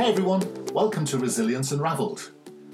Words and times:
Hey 0.00 0.08
everyone, 0.08 0.64
welcome 0.72 1.04
to 1.04 1.18
Resilience 1.18 1.72
Unraveled. 1.72 2.30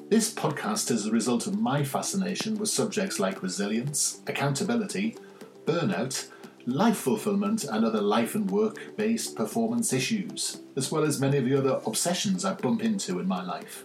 This 0.09 0.33
podcast 0.33 0.93
is 0.93 1.07
a 1.07 1.11
result 1.11 1.49
of 1.49 1.59
my 1.59 1.83
fascination 1.83 2.57
with 2.57 2.69
subjects 2.69 3.19
like 3.19 3.43
resilience, 3.43 4.21
accountability, 4.29 5.17
burnout, 5.65 6.29
life 6.67 6.99
fulfillment, 6.99 7.65
and 7.65 7.85
other 7.85 8.01
life 8.01 8.37
and 8.37 8.49
work 8.49 8.97
based 8.97 9.35
performance 9.35 9.93
issues, 9.93 10.61
as 10.77 10.93
well 10.93 11.03
as 11.03 11.21
many 11.21 11.39
of 11.39 11.47
the 11.47 11.59
other 11.59 11.81
obsessions 11.85 12.45
I 12.45 12.55
bump 12.55 12.85
into 12.85 13.19
in 13.19 13.27
my 13.27 13.43
life. 13.43 13.85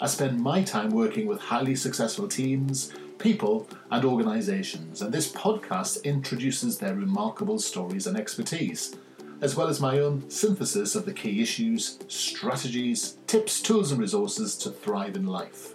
I 0.00 0.08
spend 0.08 0.40
my 0.40 0.64
time 0.64 0.90
working 0.90 1.28
with 1.28 1.38
highly 1.38 1.76
successful 1.76 2.26
teams, 2.26 2.92
people, 3.18 3.68
and 3.92 4.04
organizations, 4.04 5.00
and 5.00 5.14
this 5.14 5.30
podcast 5.30 6.02
introduces 6.02 6.78
their 6.78 6.96
remarkable 6.96 7.60
stories 7.60 8.08
and 8.08 8.18
expertise, 8.18 8.96
as 9.40 9.56
well 9.56 9.68
as 9.68 9.80
my 9.80 9.98
own 9.98 10.28
synthesis 10.30 10.94
of 10.94 11.04
the 11.06 11.12
key 11.12 11.42
issues, 11.42 11.98
strategies, 12.08 13.18
tips, 13.26 13.60
tools, 13.60 13.90
and 13.90 14.00
resources 14.00 14.56
to 14.58 14.70
thrive 14.70 15.16
in 15.16 15.26
life. 15.26 15.74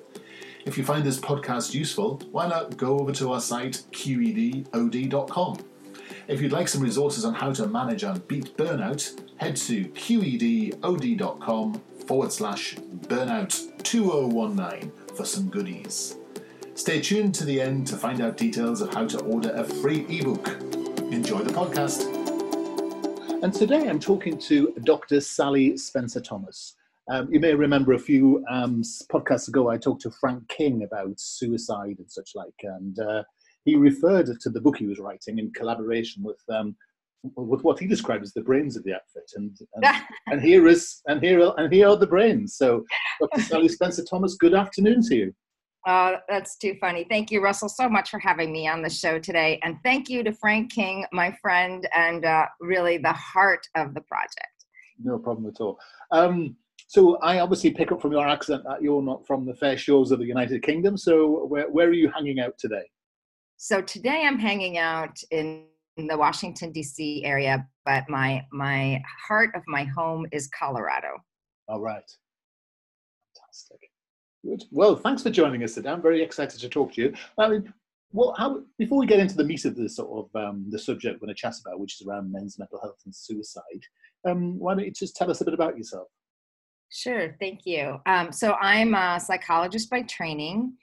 If 0.66 0.78
you 0.78 0.84
find 0.84 1.04
this 1.04 1.20
podcast 1.20 1.74
useful, 1.74 2.22
why 2.32 2.48
not 2.48 2.78
go 2.78 3.00
over 3.00 3.12
to 3.14 3.34
our 3.34 3.42
site 3.42 3.84
qedod.com. 3.92 5.58
If 6.28 6.42
you'd 6.42 6.52
like 6.52 6.68
some 6.68 6.82
resources 6.82 7.26
on 7.26 7.34
how 7.34 7.54
to 7.54 7.66
manage 7.68 8.04
and 8.04 8.28
beat 8.28 8.56
burnout, 8.56 9.20
head 9.38 9.56
to 9.58 9.86
qedod.com 9.86 11.82
forward 12.06 12.32
slash 12.32 12.76
burnout 12.76 13.84
2019 13.84 14.92
for 15.16 15.26
some 15.26 15.50
goodies. 15.50 16.18
Stay 16.76 17.02
tuned 17.02 17.36
to 17.36 17.46
the 17.46 17.60
end 17.60 17.88
to 17.88 17.98
find 17.98 18.22
out 18.22 18.38
details 18.38 18.82
of 18.82 18.94
how 18.94 19.06
to 19.06 19.20
order 19.22 19.52
a 19.54 19.64
free 19.64 20.06
ebook. 20.08 20.48
Enjoy 21.12 21.40
the 21.40 21.52
podcast. 21.52 22.19
And 23.42 23.54
today 23.54 23.88
I'm 23.88 24.02
talking 24.02 24.38
to 24.38 24.74
Dr. 24.84 25.22
Sally 25.22 25.78
Spencer 25.78 26.20
Thomas. 26.20 26.76
Um, 27.10 27.32
you 27.32 27.40
may 27.40 27.56
remember 27.56 27.94
a 27.94 28.00
few 28.00 28.44
um, 28.50 28.82
podcasts 29.10 29.48
ago 29.48 29.70
I 29.70 29.78
talked 29.78 30.02
to 30.02 30.12
Frank 30.12 30.46
King 30.50 30.84
about 30.84 31.18
suicide 31.18 31.96
and 32.00 32.12
such 32.12 32.32
like, 32.36 32.54
and 32.64 33.00
uh, 33.00 33.24
he 33.64 33.78
referred 33.78 34.28
to 34.42 34.50
the 34.50 34.60
book 34.60 34.78
he 34.78 34.88
was 34.88 35.00
writing 35.00 35.40
in 35.40 35.54
collaboration 35.54 36.22
with 36.22 36.42
um, 36.54 36.76
with 37.38 37.64
what 37.64 37.80
he 37.80 37.88
described 37.88 38.24
as 38.24 38.34
the 38.34 38.42
brains 38.42 38.76
of 38.76 38.84
the 38.84 38.94
outfit, 38.94 39.32
and 39.36 39.58
and, 39.76 39.86
and 40.28 40.42
here 40.42 40.68
is 40.68 41.02
and 41.08 41.24
here 41.24 41.42
and 41.58 41.72
here 41.72 41.88
are 41.88 41.98
the 41.98 42.08
brains. 42.08 42.56
So, 42.56 42.84
Dr. 43.22 43.42
Sally 43.42 43.70
Spencer 43.70 44.04
Thomas, 44.04 44.36
good 44.36 44.54
afternoon 44.54 45.02
to 45.04 45.16
you. 45.16 45.34
Uh, 45.88 46.18
that's 46.28 46.58
too 46.58 46.76
funny. 46.82 47.06
Thank 47.10 47.32
you, 47.32 47.42
Russell, 47.42 47.70
so 47.70 47.88
much 47.88 48.10
for 48.10 48.20
having 48.20 48.52
me 48.52 48.68
on 48.68 48.82
the 48.82 48.90
show 48.90 49.18
today. 49.18 49.60
And 49.64 49.78
thank 49.84 50.10
you 50.10 50.24
to 50.24 50.34
Frank 50.34 50.72
King, 50.72 51.06
my 51.12 51.36
friend, 51.42 51.88
and 51.96 52.26
uh, 52.26 52.46
really 52.60 52.98
the 52.98 53.14
heart 53.14 53.66
of 53.76 53.94
the 53.94 54.02
project. 54.02 54.66
No 55.02 55.18
problem 55.18 55.48
at 55.48 55.62
all. 55.62 55.80
Um, 56.12 56.58
so 56.88 57.18
I 57.18 57.40
obviously 57.40 57.72
pick 57.72 57.92
up 57.92 58.02
from 58.02 58.12
your 58.12 58.28
accent 58.28 58.64
that 58.66 58.82
you're 58.82 59.02
not 59.02 59.26
from 59.26 59.46
the 59.46 59.54
fair 59.54 59.78
shores 59.78 60.12
of 60.12 60.20
the 60.20 60.26
United 60.26 60.64
Kingdom. 60.64 60.98
So 60.98 61.46
where, 61.46 61.70
where 61.70 61.88
are 61.88 61.94
you 61.94 62.12
hanging 62.14 62.40
out 62.40 62.58
today? 62.58 62.84
So 63.58 63.82
today 63.82 64.24
I'm 64.26 64.40
hanging 64.40 64.78
out 64.78 65.18
in 65.32 65.66
the 65.98 66.18
Washington 66.18 66.72
D.C. 66.72 67.24
area, 67.26 67.68
but 67.86 68.10
my 68.10 68.46
my 68.52 69.02
heart 69.28 69.52
of 69.54 69.62
my 69.68 69.84
home 69.84 70.26
is 70.32 70.50
Colorado. 70.58 71.10
All 71.68 71.82
right, 71.82 72.10
fantastic. 73.36 73.92
Good. 74.46 74.64
Well, 74.72 74.96
thanks 74.96 75.24
for 75.24 75.30
joining 75.30 75.64
us 75.64 75.74
today. 75.74 75.90
I'm 75.90 76.02
very 76.02 76.22
excited 76.22 76.60
to 76.62 76.70
talk 76.70 76.94
to 76.94 77.02
you. 77.02 77.14
I 77.38 77.50
mean, 77.50 77.74
well, 78.12 78.34
how 78.38 78.64
before 78.78 78.98
we 78.98 79.06
get 79.06 79.20
into 79.20 79.36
the 79.36 79.44
meat 79.44 79.66
of 79.66 79.76
the 79.76 79.90
sort 79.90 80.28
of 80.34 80.42
um, 80.42 80.66
the 80.70 80.80
subject 80.80 81.16
we're 81.16 81.28
going 81.28 81.36
to 81.36 81.40
chat 81.40 81.56
about, 81.64 81.80
which 81.80 82.00
is 82.00 82.08
around 82.08 82.32
men's 82.32 82.58
mental 82.58 82.80
health 82.82 83.00
and 83.06 83.14
suicide, 83.14 83.84
um, 84.26 84.58
why 84.58 84.74
don't 84.74 84.86
you 84.86 84.92
just 84.92 85.16
tell 85.16 85.30
us 85.30 85.42
a 85.42 85.46
bit 85.46 85.54
about 85.54 85.78
yourself? 85.78 86.08
Sure, 86.92 87.36
thank 87.40 87.66
you. 87.66 87.98
Um, 88.06 88.32
so 88.32 88.54
I'm 88.54 88.96
a 88.96 89.20
psychologist 89.20 89.90
by 89.90 90.04
training. 90.04 90.74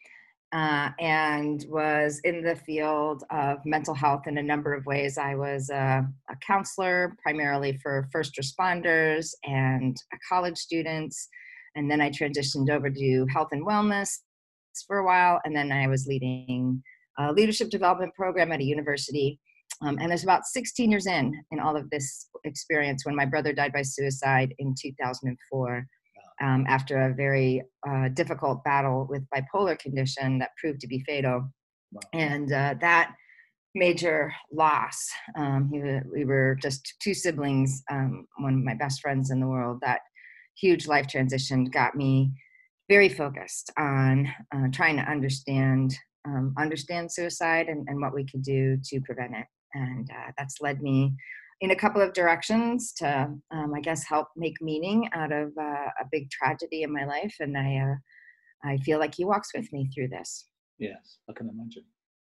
Uh, 0.52 0.90
and 1.00 1.66
was 1.68 2.20
in 2.22 2.40
the 2.40 2.54
field 2.54 3.24
of 3.30 3.58
mental 3.66 3.92
health 3.92 4.28
in 4.28 4.38
a 4.38 4.42
number 4.42 4.72
of 4.72 4.86
ways. 4.86 5.18
I 5.18 5.34
was 5.34 5.68
a, 5.70 6.06
a 6.30 6.36
counselor 6.36 7.16
primarily 7.20 7.76
for 7.82 8.08
first 8.12 8.38
responders 8.40 9.34
and 9.42 9.96
college 10.28 10.56
students, 10.56 11.28
and 11.76 11.90
then 11.90 12.00
I 12.00 12.10
transitioned 12.10 12.70
over 12.70 12.90
to 12.90 13.26
health 13.32 13.48
and 13.52 13.66
wellness 13.66 14.18
for 14.86 14.98
a 14.98 15.04
while, 15.04 15.40
and 15.44 15.54
then 15.54 15.70
I 15.70 15.86
was 15.86 16.06
leading 16.06 16.82
a 17.18 17.32
leadership 17.32 17.70
development 17.70 18.14
program 18.14 18.52
at 18.52 18.60
a 18.60 18.64
university. 18.64 19.38
Um, 19.82 19.98
and 20.00 20.10
there's 20.10 20.24
about 20.24 20.46
16 20.46 20.90
years 20.90 21.06
in 21.06 21.34
in 21.50 21.60
all 21.60 21.76
of 21.76 21.88
this 21.90 22.28
experience 22.44 23.04
when 23.04 23.14
my 23.14 23.26
brother 23.26 23.52
died 23.52 23.72
by 23.72 23.82
suicide 23.82 24.54
in 24.58 24.74
2004 24.80 25.86
um, 26.42 26.64
after 26.68 27.02
a 27.02 27.14
very 27.14 27.62
uh, 27.88 28.08
difficult 28.08 28.62
battle 28.64 29.06
with 29.08 29.22
bipolar 29.34 29.78
condition 29.78 30.38
that 30.38 30.50
proved 30.58 30.80
to 30.80 30.86
be 30.86 31.00
fatal. 31.00 31.50
Wow. 31.92 32.00
And 32.12 32.52
uh, 32.52 32.74
that 32.80 33.14
major 33.74 34.32
loss, 34.52 35.08
um, 35.36 35.68
he, 35.70 35.80
we 36.10 36.24
were 36.24 36.56
just 36.60 36.94
two 37.00 37.14
siblings, 37.14 37.82
um, 37.90 38.26
one 38.38 38.54
of 38.54 38.60
my 38.64 38.74
best 38.74 39.00
friends 39.00 39.30
in 39.30 39.40
the 39.40 39.46
world. 39.46 39.78
That 39.82 40.00
huge 40.60 40.86
life 40.86 41.06
transition 41.06 41.64
got 41.66 41.94
me 41.94 42.32
very 42.88 43.08
focused 43.08 43.72
on 43.78 44.28
uh, 44.54 44.68
trying 44.72 44.96
to 44.96 45.02
understand 45.02 45.94
um, 46.26 46.54
understand 46.58 47.10
suicide 47.12 47.68
and, 47.68 47.86
and 47.88 48.00
what 48.00 48.12
we 48.12 48.24
could 48.26 48.42
do 48.42 48.76
to 48.84 49.00
prevent 49.02 49.34
it. 49.34 49.46
And 49.74 50.10
uh, 50.10 50.32
that's 50.36 50.60
led 50.60 50.82
me 50.82 51.14
in 51.60 51.70
a 51.70 51.76
couple 51.76 52.02
of 52.02 52.12
directions 52.12 52.92
to, 52.94 53.32
um, 53.52 53.72
I 53.74 53.80
guess, 53.80 54.04
help 54.04 54.28
make 54.36 54.60
meaning 54.60 55.08
out 55.14 55.32
of 55.32 55.52
uh, 55.58 55.88
a 56.00 56.04
big 56.10 56.30
tragedy 56.30 56.82
in 56.82 56.92
my 56.92 57.04
life. 57.04 57.34
And 57.40 57.56
I, 57.56 57.76
uh, 57.76 58.68
I 58.68 58.76
feel 58.78 58.98
like 58.98 59.14
he 59.14 59.24
walks 59.24 59.50
with 59.54 59.72
me 59.72 59.88
through 59.94 60.08
this. 60.08 60.48
Yes, 60.78 61.18
I 61.30 61.32
can 61.32 61.48
imagine. 61.48 61.84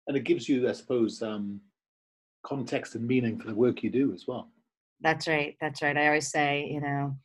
And 0.06 0.16
it 0.16 0.24
gives 0.24 0.48
you, 0.48 0.68
I 0.68 0.72
suppose, 0.72 1.20
um, 1.20 1.60
context 2.44 2.94
and 2.94 3.06
meaning 3.06 3.38
for 3.38 3.48
the 3.48 3.54
work 3.54 3.82
you 3.82 3.90
do 3.90 4.14
as 4.14 4.26
well. 4.26 4.50
That's 5.00 5.28
right. 5.28 5.56
That's 5.60 5.82
right. 5.82 5.96
I 5.96 6.06
always 6.06 6.30
say, 6.30 6.68
you 6.70 6.80
know, 6.80 7.16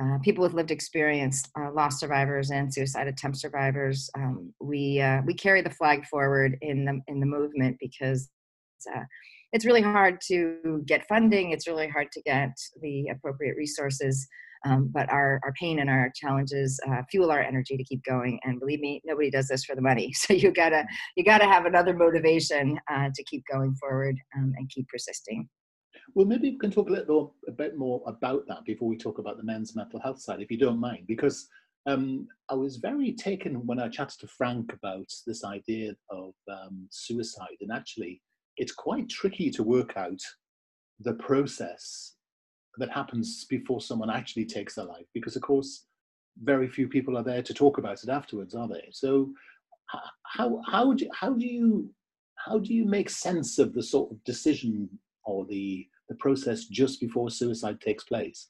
uh, 0.00 0.18
people 0.22 0.42
with 0.42 0.54
lived 0.54 0.70
experience, 0.70 1.42
uh, 1.58 1.72
loss 1.72 1.98
survivors 1.98 2.50
and 2.50 2.72
suicide 2.72 3.08
attempt 3.08 3.38
survivors, 3.38 4.08
um, 4.16 4.52
we 4.60 5.00
uh, 5.00 5.20
we 5.26 5.34
carry 5.34 5.60
the 5.60 5.70
flag 5.70 6.06
forward 6.06 6.56
in 6.60 6.84
the 6.84 7.00
in 7.08 7.20
the 7.20 7.26
movement 7.26 7.76
because 7.80 8.28
uh, 8.94 9.02
it's 9.52 9.64
really 9.64 9.82
hard 9.82 10.20
to 10.28 10.82
get 10.86 11.06
funding. 11.08 11.50
It's 11.50 11.66
really 11.66 11.88
hard 11.88 12.12
to 12.12 12.22
get 12.22 12.50
the 12.80 13.08
appropriate 13.08 13.56
resources. 13.56 14.26
Um, 14.64 14.90
but 14.92 15.10
our, 15.10 15.40
our 15.44 15.52
pain 15.52 15.78
and 15.78 15.88
our 15.88 16.10
challenges 16.16 16.80
uh, 16.88 17.02
fuel 17.10 17.30
our 17.30 17.40
energy 17.40 17.76
to 17.76 17.84
keep 17.84 18.02
going. 18.04 18.40
And 18.42 18.58
believe 18.58 18.80
me, 18.80 19.00
nobody 19.04 19.30
does 19.30 19.46
this 19.46 19.64
for 19.64 19.76
the 19.76 19.82
money. 19.82 20.12
So 20.18 20.34
you 20.34 20.52
gotta 20.52 20.84
you 21.16 21.24
gotta 21.24 21.44
have 21.46 21.64
another 21.64 21.94
motivation 21.94 22.78
uh, 22.90 23.08
to 23.14 23.24
keep 23.24 23.44
going 23.50 23.74
forward 23.76 24.16
um, 24.36 24.52
and 24.56 24.68
keep 24.68 24.88
persisting. 24.88 25.48
Well, 26.14 26.26
maybe 26.26 26.50
we 26.50 26.58
can 26.58 26.70
talk 26.70 26.88
a 26.88 26.92
little 26.92 27.34
a 27.46 27.52
bit 27.52 27.76
more 27.76 28.02
about 28.06 28.46
that 28.48 28.64
before 28.64 28.88
we 28.88 28.96
talk 28.96 29.18
about 29.18 29.36
the 29.36 29.44
men's 29.44 29.76
mental 29.76 30.00
health 30.00 30.20
side, 30.20 30.40
if 30.40 30.50
you 30.50 30.58
don't 30.58 30.80
mind, 30.80 31.06
because 31.06 31.48
um, 31.86 32.26
I 32.48 32.54
was 32.54 32.76
very 32.76 33.12
taken 33.12 33.66
when 33.66 33.78
I 33.78 33.88
chatted 33.88 34.20
to 34.20 34.26
Frank 34.26 34.72
about 34.72 35.10
this 35.26 35.44
idea 35.44 35.94
of 36.10 36.34
um, 36.50 36.88
suicide, 36.90 37.56
and 37.60 37.72
actually 37.72 38.20
it's 38.56 38.72
quite 38.72 39.08
tricky 39.08 39.50
to 39.50 39.62
work 39.62 39.96
out 39.96 40.20
the 41.00 41.14
process 41.14 42.14
that 42.78 42.90
happens 42.90 43.44
before 43.48 43.80
someone 43.80 44.10
actually 44.10 44.44
takes 44.44 44.74
their 44.74 44.84
life 44.84 45.06
because 45.14 45.36
of 45.36 45.42
course 45.42 45.86
very 46.42 46.68
few 46.68 46.88
people 46.88 47.16
are 47.16 47.24
there 47.24 47.42
to 47.42 47.54
talk 47.54 47.78
about 47.78 48.02
it 48.02 48.08
afterwards 48.08 48.54
are 48.54 48.68
they? 48.68 48.88
So 48.92 49.32
how 50.24 50.60
how 50.66 50.92
do 50.92 51.08
how 51.12 51.32
do 51.32 51.46
you 51.46 51.90
how 52.34 52.58
do 52.58 52.74
you 52.74 52.84
make 52.84 53.10
sense 53.10 53.58
of 53.58 53.72
the 53.72 53.82
sort 53.82 54.10
of 54.10 54.22
decision 54.24 54.88
or 55.24 55.46
the 55.46 55.86
the 56.08 56.14
process 56.16 56.64
just 56.64 57.00
before 57.00 57.30
suicide 57.30 57.80
takes 57.80 58.04
place 58.04 58.48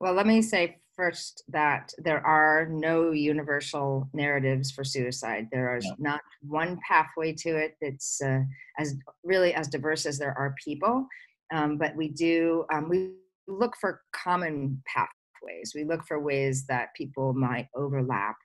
well 0.00 0.14
let 0.14 0.26
me 0.26 0.42
say 0.42 0.76
first 0.96 1.42
that 1.48 1.92
there 1.98 2.24
are 2.26 2.66
no 2.70 3.10
universal 3.10 4.08
narratives 4.12 4.70
for 4.70 4.84
suicide. 4.84 5.48
There 5.50 5.76
is 5.76 5.84
yeah. 5.84 5.92
not 5.98 6.20
one 6.42 6.78
pathway 6.86 7.32
to 7.34 7.56
it 7.56 7.76
that's 7.80 8.20
uh, 8.22 8.40
as 8.78 8.96
really 9.22 9.54
as 9.54 9.68
diverse 9.68 10.06
as 10.06 10.18
there 10.18 10.36
are 10.38 10.54
people. 10.62 11.06
Um, 11.52 11.76
but 11.78 11.94
we 11.96 12.08
do 12.08 12.64
um, 12.72 12.88
we 12.88 13.12
look 13.46 13.74
for 13.80 14.00
common 14.12 14.82
pathways. 14.86 15.72
We 15.74 15.84
look 15.84 16.04
for 16.06 16.20
ways 16.20 16.64
that 16.68 16.94
people 16.96 17.34
might 17.34 17.68
overlap 17.74 18.36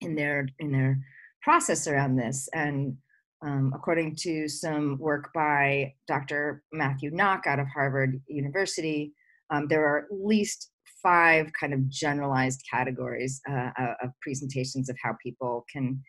in 0.00 0.14
their 0.14 0.48
in 0.58 0.72
their 0.72 0.98
process 1.42 1.86
around 1.86 2.16
this. 2.16 2.48
And 2.52 2.96
um, 3.42 3.72
according 3.74 4.16
to 4.16 4.48
some 4.48 4.98
work 4.98 5.30
by 5.34 5.94
Dr. 6.06 6.62
Matthew 6.72 7.10
Nock 7.12 7.46
out 7.46 7.60
of 7.60 7.66
Harvard 7.68 8.20
University, 8.26 9.12
um, 9.50 9.68
there 9.68 9.86
are 9.86 9.98
at 9.98 10.04
least 10.10 10.70
five 11.02 11.52
kind 11.58 11.72
of 11.72 11.88
generalized 11.88 12.62
categories 12.70 13.40
uh, 13.48 13.70
uh, 13.78 13.94
of 14.02 14.10
presentations 14.20 14.88
of 14.88 14.96
how 15.02 15.14
people 15.22 15.64
can 15.72 16.02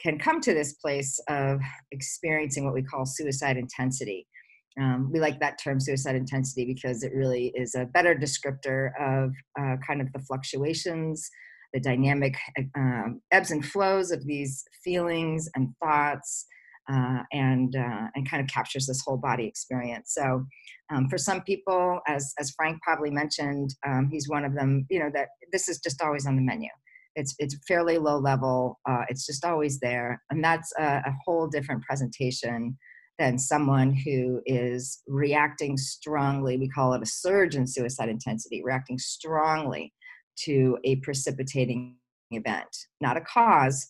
can 0.00 0.18
come 0.18 0.40
to 0.40 0.52
this 0.52 0.72
place 0.74 1.20
of 1.28 1.60
experiencing 1.92 2.64
what 2.64 2.74
we 2.74 2.82
call 2.82 3.06
suicide 3.06 3.56
intensity 3.56 4.26
Um, 4.80 5.10
we 5.12 5.20
like 5.20 5.38
that 5.40 5.58
term 5.62 5.78
suicide 5.78 6.16
intensity 6.16 6.64
because 6.64 7.04
it 7.04 7.12
really 7.14 7.52
is 7.54 7.74
a 7.74 7.84
better 7.84 8.14
descriptor 8.14 8.90
of 8.98 9.30
uh, 9.60 9.76
kind 9.86 10.00
of 10.00 10.12
the 10.12 10.18
fluctuations, 10.20 11.30
the 11.74 11.80
dynamic 11.80 12.34
um, 12.74 13.20
ebbs 13.30 13.50
and 13.50 13.64
flows 13.64 14.10
of 14.10 14.26
these 14.26 14.64
feelings 14.82 15.48
and 15.54 15.68
thoughts, 15.80 16.46
uh, 16.92 17.22
and 17.32 17.74
uh, 17.76 18.08
and 18.14 18.28
kind 18.28 18.42
of 18.42 18.48
captures 18.48 18.86
this 18.86 19.02
whole 19.04 19.16
body 19.16 19.46
experience. 19.46 20.12
So, 20.14 20.44
um, 20.92 21.08
for 21.08 21.18
some 21.18 21.42
people, 21.42 22.00
as 22.06 22.32
as 22.38 22.52
Frank 22.56 22.80
probably 22.82 23.10
mentioned, 23.10 23.74
um, 23.86 24.08
he's 24.10 24.28
one 24.28 24.44
of 24.44 24.54
them. 24.54 24.86
You 24.90 25.00
know 25.00 25.10
that 25.14 25.28
this 25.52 25.68
is 25.68 25.78
just 25.80 26.02
always 26.02 26.26
on 26.26 26.36
the 26.36 26.42
menu. 26.42 26.68
It's 27.16 27.34
it's 27.38 27.56
fairly 27.66 27.98
low 27.98 28.18
level. 28.18 28.80
Uh, 28.88 29.04
it's 29.08 29.26
just 29.26 29.44
always 29.44 29.80
there, 29.80 30.22
and 30.30 30.42
that's 30.44 30.72
a, 30.78 31.02
a 31.06 31.14
whole 31.24 31.48
different 31.48 31.82
presentation 31.82 32.76
than 33.18 33.38
someone 33.38 33.94
who 33.94 34.40
is 34.46 35.02
reacting 35.06 35.76
strongly. 35.76 36.56
We 36.56 36.68
call 36.68 36.94
it 36.94 37.02
a 37.02 37.06
surge 37.06 37.54
in 37.54 37.66
suicide 37.66 38.08
intensity, 38.08 38.62
reacting 38.64 38.98
strongly 38.98 39.92
to 40.44 40.78
a 40.84 40.96
precipitating 40.96 41.96
event, 42.30 42.74
not 43.00 43.16
a 43.16 43.20
cause, 43.20 43.86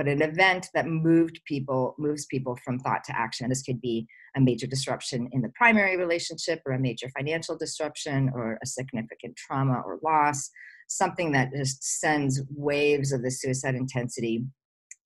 but 0.00 0.08
an 0.08 0.22
event 0.22 0.66
that 0.72 0.86
moved 0.86 1.42
people, 1.44 1.94
moves 1.98 2.24
people 2.24 2.56
from 2.64 2.78
thought 2.78 3.04
to 3.04 3.14
action. 3.14 3.50
This 3.50 3.60
could 3.60 3.82
be 3.82 4.06
a 4.34 4.40
major 4.40 4.66
disruption 4.66 5.28
in 5.32 5.42
the 5.42 5.52
primary 5.54 5.98
relationship, 5.98 6.62
or 6.64 6.72
a 6.72 6.78
major 6.78 7.10
financial 7.14 7.54
disruption, 7.54 8.30
or 8.34 8.58
a 8.62 8.66
significant 8.66 9.36
trauma 9.36 9.82
or 9.84 9.98
loss, 10.02 10.48
something 10.88 11.32
that 11.32 11.52
just 11.54 12.00
sends 12.00 12.40
waves 12.48 13.12
of 13.12 13.22
the 13.22 13.30
suicide 13.30 13.74
intensity. 13.74 14.46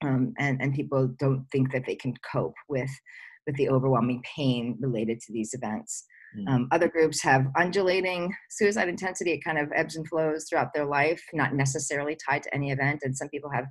Um, 0.04 0.32
and, 0.38 0.62
and 0.62 0.72
people 0.72 1.08
don't 1.18 1.44
think 1.50 1.72
that 1.72 1.86
they 1.88 1.96
can 1.96 2.14
cope 2.32 2.54
with 2.68 2.90
with 3.48 3.56
the 3.56 3.70
overwhelming 3.70 4.22
pain 4.36 4.76
related 4.78 5.18
to 5.22 5.32
these 5.32 5.54
events. 5.54 6.04
Mm. 6.38 6.48
Um, 6.48 6.68
other 6.70 6.88
groups 6.88 7.20
have 7.22 7.48
undulating 7.56 8.32
suicide 8.48 8.88
intensity. 8.88 9.32
It 9.32 9.44
kind 9.44 9.58
of 9.58 9.72
ebbs 9.74 9.96
and 9.96 10.06
flows 10.06 10.46
throughout 10.48 10.72
their 10.72 10.86
life, 10.86 11.22
not 11.32 11.52
necessarily 11.52 12.16
tied 12.28 12.44
to 12.44 12.54
any 12.54 12.70
event. 12.70 13.00
And 13.02 13.16
some 13.16 13.28
people 13.28 13.50
have 13.50 13.66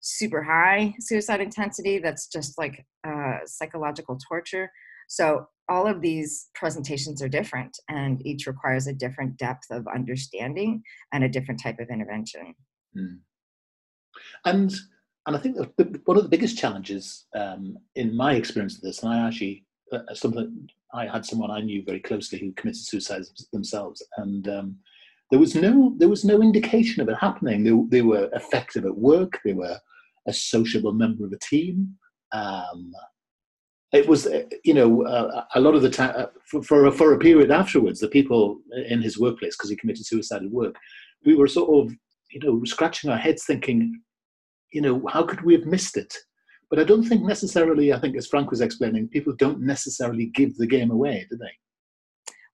super 0.00 0.42
high 0.42 0.94
suicide 1.00 1.40
intensity 1.40 1.98
that's 1.98 2.28
just 2.28 2.58
like 2.58 2.84
uh, 3.06 3.38
psychological 3.46 4.18
torture. 4.28 4.70
So 5.08 5.46
all 5.68 5.86
of 5.86 6.00
these 6.00 6.48
presentations 6.54 7.22
are 7.22 7.28
different, 7.28 7.76
and 7.88 8.24
each 8.26 8.46
requires 8.46 8.86
a 8.86 8.92
different 8.92 9.36
depth 9.36 9.66
of 9.70 9.86
understanding 9.92 10.82
and 11.12 11.24
a 11.24 11.28
different 11.28 11.60
type 11.62 11.78
of 11.80 11.88
intervention. 11.90 12.54
Mm. 12.96 13.18
And 14.44 14.74
and 15.26 15.36
I 15.36 15.40
think 15.40 15.56
one 16.04 16.16
of 16.16 16.22
the 16.22 16.28
biggest 16.28 16.56
challenges 16.56 17.26
um, 17.34 17.78
in 17.96 18.16
my 18.16 18.34
experience 18.34 18.76
of 18.76 18.82
this, 18.82 19.02
and 19.02 19.12
I 19.12 19.26
actually 19.26 19.64
uh, 19.92 20.14
something 20.14 20.68
I 20.94 21.06
had 21.06 21.24
someone 21.24 21.50
I 21.50 21.60
knew 21.60 21.82
very 21.84 22.00
closely 22.00 22.38
who 22.38 22.52
committed 22.52 22.80
suicide 22.80 23.22
themselves, 23.52 24.02
and 24.18 24.48
um, 24.48 24.76
there 25.30 25.40
was 25.40 25.54
no 25.54 25.94
there 25.98 26.08
was 26.08 26.24
no 26.24 26.40
indication 26.40 27.02
of 27.02 27.08
it 27.08 27.16
happening. 27.18 27.64
They, 27.64 27.98
they 27.98 28.02
were 28.02 28.28
effective 28.32 28.84
at 28.84 28.96
work. 28.96 29.40
They 29.44 29.52
were 29.52 29.78
a 30.26 30.32
sociable 30.32 30.92
member 30.92 31.24
of 31.24 31.32
a 31.32 31.38
team. 31.38 31.96
Um, 32.32 32.92
it 33.92 34.08
was, 34.08 34.28
you 34.64 34.74
know, 34.74 35.04
uh, 35.06 35.44
a 35.54 35.60
lot 35.60 35.74
of 35.74 35.82
the 35.82 35.90
time 35.90 36.26
for, 36.50 36.62
for 36.62 36.86
a, 36.86 36.92
for 36.92 37.14
a 37.14 37.18
period 37.18 37.50
afterwards, 37.50 38.00
the 38.00 38.08
people 38.08 38.58
in 38.88 39.00
his 39.00 39.18
workplace 39.18 39.56
because 39.56 39.70
he 39.70 39.76
committed 39.76 40.04
suicide 40.04 40.42
at 40.42 40.50
work, 40.50 40.74
we 41.24 41.36
were 41.36 41.46
sort 41.46 41.70
of, 41.70 41.94
you 42.30 42.40
know, 42.40 42.62
scratching 42.64 43.10
our 43.10 43.16
heads 43.16 43.44
thinking, 43.44 44.00
you 44.72 44.80
know, 44.80 45.06
how 45.08 45.22
could 45.22 45.42
we 45.42 45.54
have 45.54 45.66
missed 45.66 45.96
it? 45.96 46.12
But 46.68 46.80
I 46.80 46.84
don't 46.84 47.04
think 47.04 47.22
necessarily, 47.22 47.92
I 47.92 48.00
think 48.00 48.16
as 48.16 48.26
Frank 48.26 48.50
was 48.50 48.60
explaining, 48.60 49.08
people 49.08 49.34
don't 49.34 49.60
necessarily 49.60 50.26
give 50.26 50.56
the 50.56 50.66
game 50.66 50.90
away, 50.90 51.26
do 51.30 51.36
they? 51.36 51.52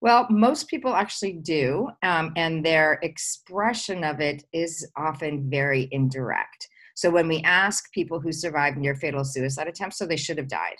Well, 0.03 0.27
most 0.31 0.67
people 0.67 0.97
actually 0.97 1.35
do, 1.35 1.89
um, 2.03 2.33
and 2.37 2.67
their 2.67 2.99
expression 3.03 4.03
of 4.03 4.21
it 4.21 4.43
is 4.53 4.85
often 4.97 5.49
very 5.49 5.89
indirect. 5.93 6.69
So 6.97 7.09
when 7.09 7.29
we 7.29 7.41
ask 7.43 7.91
people 7.93 8.19
who 8.19 8.33
survived 8.33 8.79
near 8.79 8.97
fatal 8.97 9.25
suicide 9.25 9.69
attempts, 9.69 9.99
so 9.99 10.05
they 10.05 10.17
should 10.17 10.39
have 10.39 10.49
died. 10.49 10.75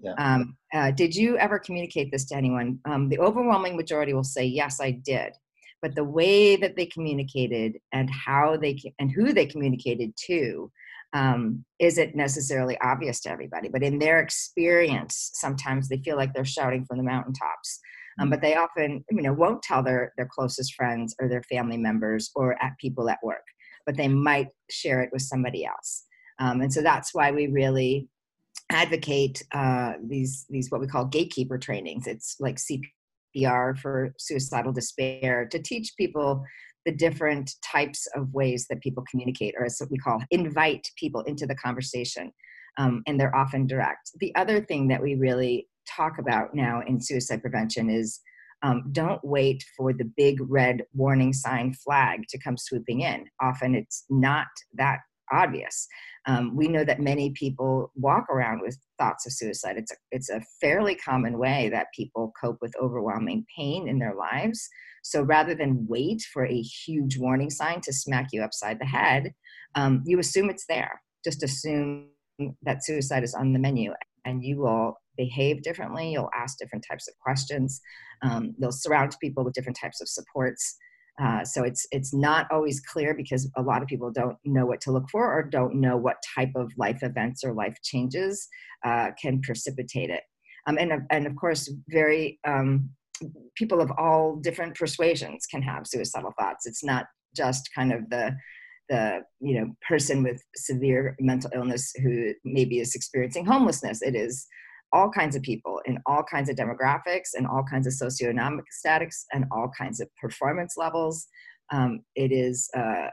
Yeah. 0.00 0.12
Um, 0.12 0.56
uh, 0.72 0.92
did 0.92 1.12
you 1.16 1.36
ever 1.38 1.58
communicate 1.58 2.12
this 2.12 2.26
to 2.26 2.36
anyone? 2.36 2.78
Um, 2.84 3.08
the 3.08 3.18
overwhelming 3.18 3.76
majority 3.76 4.12
will 4.12 4.22
say, 4.22 4.44
yes, 4.44 4.80
I 4.80 4.92
did. 4.92 5.32
But 5.82 5.96
the 5.96 6.04
way 6.04 6.54
that 6.54 6.76
they 6.76 6.86
communicated 6.86 7.78
and 7.92 8.08
how 8.08 8.56
they 8.56 8.78
and 9.00 9.10
who 9.10 9.32
they 9.32 9.46
communicated 9.46 10.12
to 10.26 10.70
um, 11.14 11.64
isn't 11.80 12.14
necessarily 12.14 12.78
obvious 12.80 13.20
to 13.22 13.30
everybody. 13.30 13.68
But 13.68 13.82
in 13.82 13.98
their 13.98 14.20
experience, 14.20 15.32
sometimes 15.34 15.88
they 15.88 15.98
feel 15.98 16.16
like 16.16 16.32
they're 16.32 16.44
shouting 16.44 16.84
from 16.84 16.98
the 16.98 17.04
mountaintops. 17.04 17.80
Um, 18.18 18.28
mm. 18.28 18.30
but 18.30 18.40
they 18.40 18.56
often, 18.56 19.04
you 19.10 19.22
know, 19.22 19.32
won't 19.32 19.62
tell 19.62 19.82
their 19.82 20.12
their 20.16 20.28
closest 20.30 20.74
friends 20.74 21.14
or 21.20 21.28
their 21.28 21.42
family 21.42 21.76
members 21.76 22.30
or 22.34 22.62
at 22.62 22.72
people 22.80 23.08
at 23.08 23.18
work. 23.22 23.44
But 23.86 23.96
they 23.96 24.08
might 24.08 24.48
share 24.70 25.00
it 25.02 25.10
with 25.12 25.22
somebody 25.22 25.64
else. 25.64 26.04
Um, 26.38 26.60
and 26.60 26.72
so 26.72 26.82
that's 26.82 27.14
why 27.14 27.30
we 27.30 27.46
really 27.48 28.08
advocate 28.70 29.42
uh, 29.52 29.94
these 30.04 30.46
these 30.48 30.70
what 30.70 30.80
we 30.80 30.86
call 30.86 31.06
gatekeeper 31.06 31.58
trainings. 31.58 32.06
It's 32.06 32.36
like 32.38 32.58
CPR 33.36 33.78
for 33.78 34.14
suicidal 34.18 34.72
despair 34.72 35.46
to 35.50 35.58
teach 35.58 35.94
people 35.96 36.44
the 36.84 36.92
different 36.92 37.50
types 37.62 38.06
of 38.14 38.32
ways 38.32 38.66
that 38.70 38.80
people 38.80 39.04
communicate, 39.10 39.54
or 39.58 39.64
as 39.64 39.76
what 39.78 39.90
we 39.90 39.98
call 39.98 40.22
invite 40.30 40.86
people 40.96 41.22
into 41.22 41.46
the 41.46 41.56
conversation. 41.56 42.32
Um, 42.78 43.02
and 43.08 43.18
they're 43.18 43.34
often 43.34 43.66
direct. 43.66 44.12
The 44.20 44.32
other 44.36 44.60
thing 44.60 44.86
that 44.88 45.02
we 45.02 45.16
really 45.16 45.66
talk 45.96 46.18
about 46.18 46.54
now 46.54 46.82
in 46.86 47.00
suicide 47.00 47.42
prevention 47.42 47.90
is 47.90 48.20
um, 48.62 48.84
don't 48.92 49.20
wait 49.22 49.64
for 49.76 49.92
the 49.92 50.10
big 50.16 50.38
red 50.40 50.82
warning 50.92 51.32
sign 51.32 51.72
flag 51.74 52.22
to 52.28 52.38
come 52.38 52.56
swooping 52.56 53.02
in. 53.02 53.26
Often 53.40 53.74
it's 53.76 54.04
not 54.10 54.46
that 54.74 54.98
obvious. 55.30 55.86
Um, 56.26 56.56
we 56.56 56.68
know 56.68 56.84
that 56.84 57.00
many 57.00 57.30
people 57.30 57.92
walk 57.94 58.28
around 58.30 58.60
with 58.60 58.78
thoughts 58.98 59.26
of 59.26 59.32
suicide. 59.32 59.76
It's 59.76 59.92
a, 59.92 59.96
it's 60.10 60.30
a 60.30 60.42
fairly 60.60 60.94
common 60.94 61.38
way 61.38 61.68
that 61.70 61.88
people 61.94 62.32
cope 62.40 62.58
with 62.60 62.74
overwhelming 62.80 63.44
pain 63.56 63.88
in 63.88 63.98
their 63.98 64.14
lives. 64.14 64.68
So 65.02 65.22
rather 65.22 65.54
than 65.54 65.86
wait 65.88 66.22
for 66.32 66.46
a 66.46 66.60
huge 66.60 67.18
warning 67.18 67.50
sign 67.50 67.80
to 67.82 67.92
smack 67.92 68.28
you 68.32 68.42
upside 68.42 68.80
the 68.80 68.86
head, 68.86 69.32
um, 69.74 70.02
you 70.04 70.18
assume 70.18 70.50
it's 70.50 70.66
there. 70.66 71.00
Just 71.24 71.42
assume 71.42 72.08
that 72.62 72.84
suicide 72.84 73.24
is 73.24 73.34
on 73.34 73.52
the 73.52 73.58
menu 73.58 73.92
and 74.24 74.44
you 74.44 74.58
will 74.58 74.94
behave 75.18 75.62
differently. 75.62 76.12
You'll 76.12 76.30
ask 76.34 76.56
different 76.56 76.86
types 76.90 77.06
of 77.08 77.14
questions. 77.18 77.82
Um, 78.22 78.54
you'll 78.58 78.72
surround 78.72 79.14
people 79.20 79.44
with 79.44 79.52
different 79.52 79.78
types 79.78 80.00
of 80.00 80.08
supports. 80.08 80.76
Uh, 81.20 81.44
so 81.44 81.64
it's 81.64 81.86
it's 81.90 82.14
not 82.14 82.46
always 82.50 82.80
clear 82.80 83.12
because 83.12 83.50
a 83.56 83.62
lot 83.62 83.82
of 83.82 83.88
people 83.88 84.10
don't 84.10 84.36
know 84.44 84.64
what 84.64 84.80
to 84.80 84.92
look 84.92 85.10
for 85.10 85.26
or 85.36 85.42
don't 85.42 85.74
know 85.74 85.96
what 85.96 86.16
type 86.34 86.52
of 86.54 86.72
life 86.78 87.02
events 87.02 87.42
or 87.44 87.52
life 87.52 87.76
changes 87.82 88.48
uh, 88.86 89.10
can 89.20 89.40
precipitate 89.42 90.10
it. 90.10 90.22
Um, 90.66 90.78
and 90.78 90.92
and 91.10 91.26
of 91.26 91.34
course, 91.34 91.70
very 91.88 92.38
um, 92.46 92.90
people 93.56 93.80
of 93.80 93.90
all 93.98 94.36
different 94.36 94.76
persuasions 94.76 95.46
can 95.46 95.62
have 95.62 95.88
suicidal 95.88 96.32
thoughts. 96.38 96.66
It's 96.66 96.84
not 96.84 97.06
just 97.36 97.68
kind 97.74 97.92
of 97.92 98.08
the 98.10 98.36
the 98.88 99.20
you 99.40 99.58
know 99.58 99.74
person 99.86 100.22
with 100.22 100.40
severe 100.56 101.16
mental 101.20 101.50
illness 101.54 101.92
who 102.02 102.32
maybe 102.44 102.78
is 102.78 102.94
experiencing 102.94 103.44
homelessness. 103.44 104.02
It 104.02 104.14
is 104.14 104.46
all 104.92 105.10
kinds 105.10 105.36
of 105.36 105.42
people 105.42 105.80
in 105.86 105.98
all 106.06 106.22
kinds 106.22 106.48
of 106.48 106.56
demographics 106.56 107.30
and 107.34 107.46
all 107.46 107.64
kinds 107.70 107.86
of 107.86 107.92
socioeconomic 107.92 108.62
statics 108.70 109.26
and 109.32 109.44
all 109.50 109.70
kinds 109.76 110.00
of 110.00 110.08
performance 110.20 110.74
levels. 110.76 111.26
Um, 111.72 112.00
it 112.14 112.32
is 112.32 112.68
uh, 112.76 113.08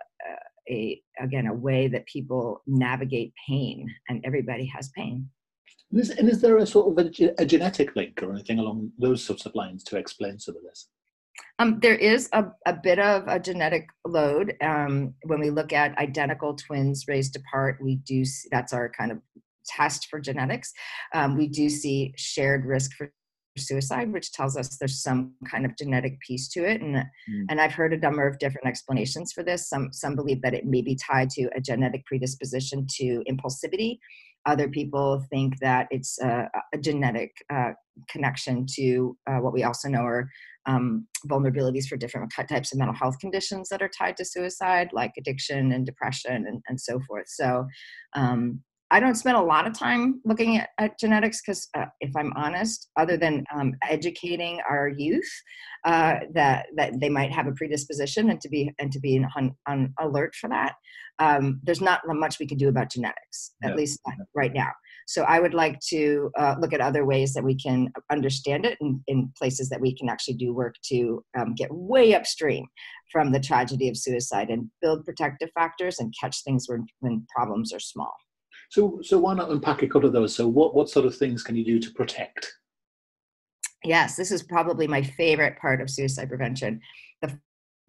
a 0.69 1.01
again 1.19 1.47
a 1.47 1.53
way 1.53 1.87
that 1.87 2.05
people 2.07 2.61
navigate 2.65 3.33
pain, 3.47 3.87
and 4.09 4.23
everybody 4.25 4.65
has 4.75 4.89
pain. 4.95 5.29
And 5.91 6.01
is, 6.01 6.09
and 6.09 6.29
is 6.29 6.41
there 6.41 6.57
a 6.57 6.65
sort 6.65 6.99
of 6.99 7.05
a, 7.05 7.33
a, 7.37 7.45
genetic 7.45 7.95
link 7.95 8.21
or 8.23 8.31
anything 8.31 8.59
along 8.59 8.91
those 8.97 9.23
sorts 9.23 9.45
of 9.45 9.53
lines 9.55 9.83
to 9.85 9.97
explain 9.97 10.39
some 10.39 10.55
of 10.55 10.63
this? 10.63 10.89
Um, 11.59 11.79
there 11.79 11.95
is 11.95 12.27
a, 12.33 12.45
a 12.65 12.73
bit 12.73 12.99
of 12.99 13.27
a 13.27 13.39
genetic 13.39 13.87
load. 14.05 14.55
Um, 14.61 15.13
when 15.23 15.39
we 15.39 15.49
look 15.49 15.73
at 15.73 15.97
identical 15.97 16.55
twins 16.55 17.05
raised 17.07 17.35
apart, 17.35 17.77
we 17.81 17.97
do 17.97 18.25
see, 18.25 18.49
that's 18.51 18.73
our 18.73 18.89
kind 18.89 19.11
of 19.11 19.19
test 19.67 20.07
for 20.09 20.19
genetics. 20.19 20.71
Um, 21.13 21.37
we 21.37 21.47
do 21.47 21.69
see 21.69 22.13
shared 22.17 22.65
risk 22.65 22.91
for 22.97 23.11
suicide, 23.57 24.11
which 24.11 24.31
tells 24.31 24.57
us 24.57 24.77
there's 24.77 25.01
some 25.01 25.33
kind 25.49 25.65
of 25.65 25.77
genetic 25.77 26.19
piece 26.19 26.47
to 26.49 26.65
it. 26.65 26.81
And, 26.81 26.95
mm. 26.95 27.45
and 27.49 27.61
I've 27.61 27.73
heard 27.73 27.93
a 27.93 27.97
number 27.97 28.27
of 28.27 28.37
different 28.39 28.67
explanations 28.67 29.31
for 29.33 29.43
this. 29.43 29.69
Some, 29.69 29.89
some 29.91 30.15
believe 30.15 30.41
that 30.41 30.53
it 30.53 30.65
may 30.65 30.81
be 30.81 30.95
tied 30.95 31.29
to 31.31 31.49
a 31.55 31.61
genetic 31.61 32.05
predisposition 32.05 32.85
to 32.97 33.23
impulsivity. 33.29 33.97
Other 34.45 34.67
people 34.67 35.23
think 35.29 35.57
that 35.59 35.87
it's 35.89 36.19
a, 36.21 36.49
a 36.73 36.77
genetic 36.77 37.31
uh, 37.51 37.71
connection 38.09 38.65
to 38.75 39.17
uh, 39.27 39.37
what 39.37 39.53
we 39.53 39.63
also 39.63 39.89
know 39.89 40.01
are 40.01 40.29
um, 40.67 41.07
vulnerabilities 41.27 41.87
for 41.87 41.97
different 41.97 42.31
types 42.49 42.71
of 42.71 42.77
mental 42.77 42.95
health 42.95 43.17
conditions 43.19 43.69
that 43.69 43.81
are 43.81 43.89
tied 43.89 44.17
to 44.17 44.25
suicide, 44.25 44.89
like 44.93 45.13
addiction 45.17 45.71
and 45.71 45.85
depression 45.85 46.45
and, 46.47 46.61
and 46.67 46.79
so 46.79 46.99
forth. 47.07 47.27
So, 47.27 47.65
um, 48.13 48.61
I 48.91 48.99
don't 48.99 49.15
spend 49.15 49.35
a 49.35 49.41
lot 49.41 49.65
of 49.65 49.73
time 49.73 50.21
looking 50.25 50.57
at, 50.57 50.69
at 50.77 50.99
genetics 50.99 51.41
because, 51.41 51.67
uh, 51.75 51.85
if 52.01 52.15
I'm 52.15 52.31
honest, 52.35 52.89
other 52.97 53.17
than 53.17 53.43
um, 53.53 53.73
educating 53.89 54.61
our 54.69 54.89
youth 54.89 55.29
uh, 55.85 56.15
that 56.33 56.67
that 56.75 56.99
they 56.99 57.09
might 57.09 57.31
have 57.31 57.47
a 57.47 57.51
predisposition 57.53 58.29
and 58.29 58.39
to 58.41 58.49
be 58.49 58.71
and 58.79 58.91
to 58.91 58.99
be 58.99 59.23
on, 59.35 59.55
on 59.67 59.93
alert 59.99 60.35
for 60.35 60.49
that, 60.49 60.75
um, 61.19 61.59
there's 61.63 61.81
not 61.81 62.01
much 62.05 62.39
we 62.39 62.47
can 62.47 62.57
do 62.57 62.69
about 62.69 62.91
genetics, 62.91 63.53
at 63.63 63.75
least 63.75 63.99
right 64.35 64.53
now. 64.53 64.71
So 65.07 65.23
I 65.23 65.39
would 65.39 65.53
like 65.53 65.79
to 65.89 66.31
uh, 66.37 66.55
look 66.59 66.73
at 66.73 66.81
other 66.81 67.05
ways 67.05 67.33
that 67.33 67.43
we 67.43 67.55
can 67.55 67.91
understand 68.11 68.65
it 68.65 68.77
in, 68.81 69.01
in 69.07 69.31
places 69.37 69.69
that 69.69 69.81
we 69.81 69.95
can 69.95 70.09
actually 70.09 70.33
do 70.35 70.53
work 70.53 70.75
to 70.85 71.23
um, 71.37 71.53
get 71.55 71.69
way 71.71 72.15
upstream 72.15 72.65
from 73.11 73.31
the 73.31 73.39
tragedy 73.39 73.87
of 73.87 73.97
suicide 73.97 74.49
and 74.49 74.69
build 74.81 75.05
protective 75.05 75.49
factors 75.53 75.99
and 75.99 76.13
catch 76.19 76.43
things 76.43 76.65
when, 76.67 76.85
when 76.99 77.25
problems 77.35 77.71
are 77.71 77.79
small. 77.79 78.13
So, 78.69 78.99
so 79.01 79.19
why 79.19 79.33
not 79.33 79.51
unpack 79.51 79.83
a 79.83 79.87
couple 79.87 80.07
of 80.07 80.13
those? 80.13 80.35
So, 80.35 80.47
what 80.47 80.75
what 80.75 80.89
sort 80.89 81.05
of 81.05 81.15
things 81.15 81.43
can 81.43 81.55
you 81.55 81.65
do 81.65 81.79
to 81.79 81.91
protect? 81.91 82.51
Yes, 83.83 84.15
this 84.15 84.31
is 84.31 84.43
probably 84.43 84.87
my 84.87 85.01
favorite 85.01 85.57
part 85.59 85.81
of 85.81 85.89
suicide 85.89 86.29
prevention. 86.29 86.81
The 87.21 87.37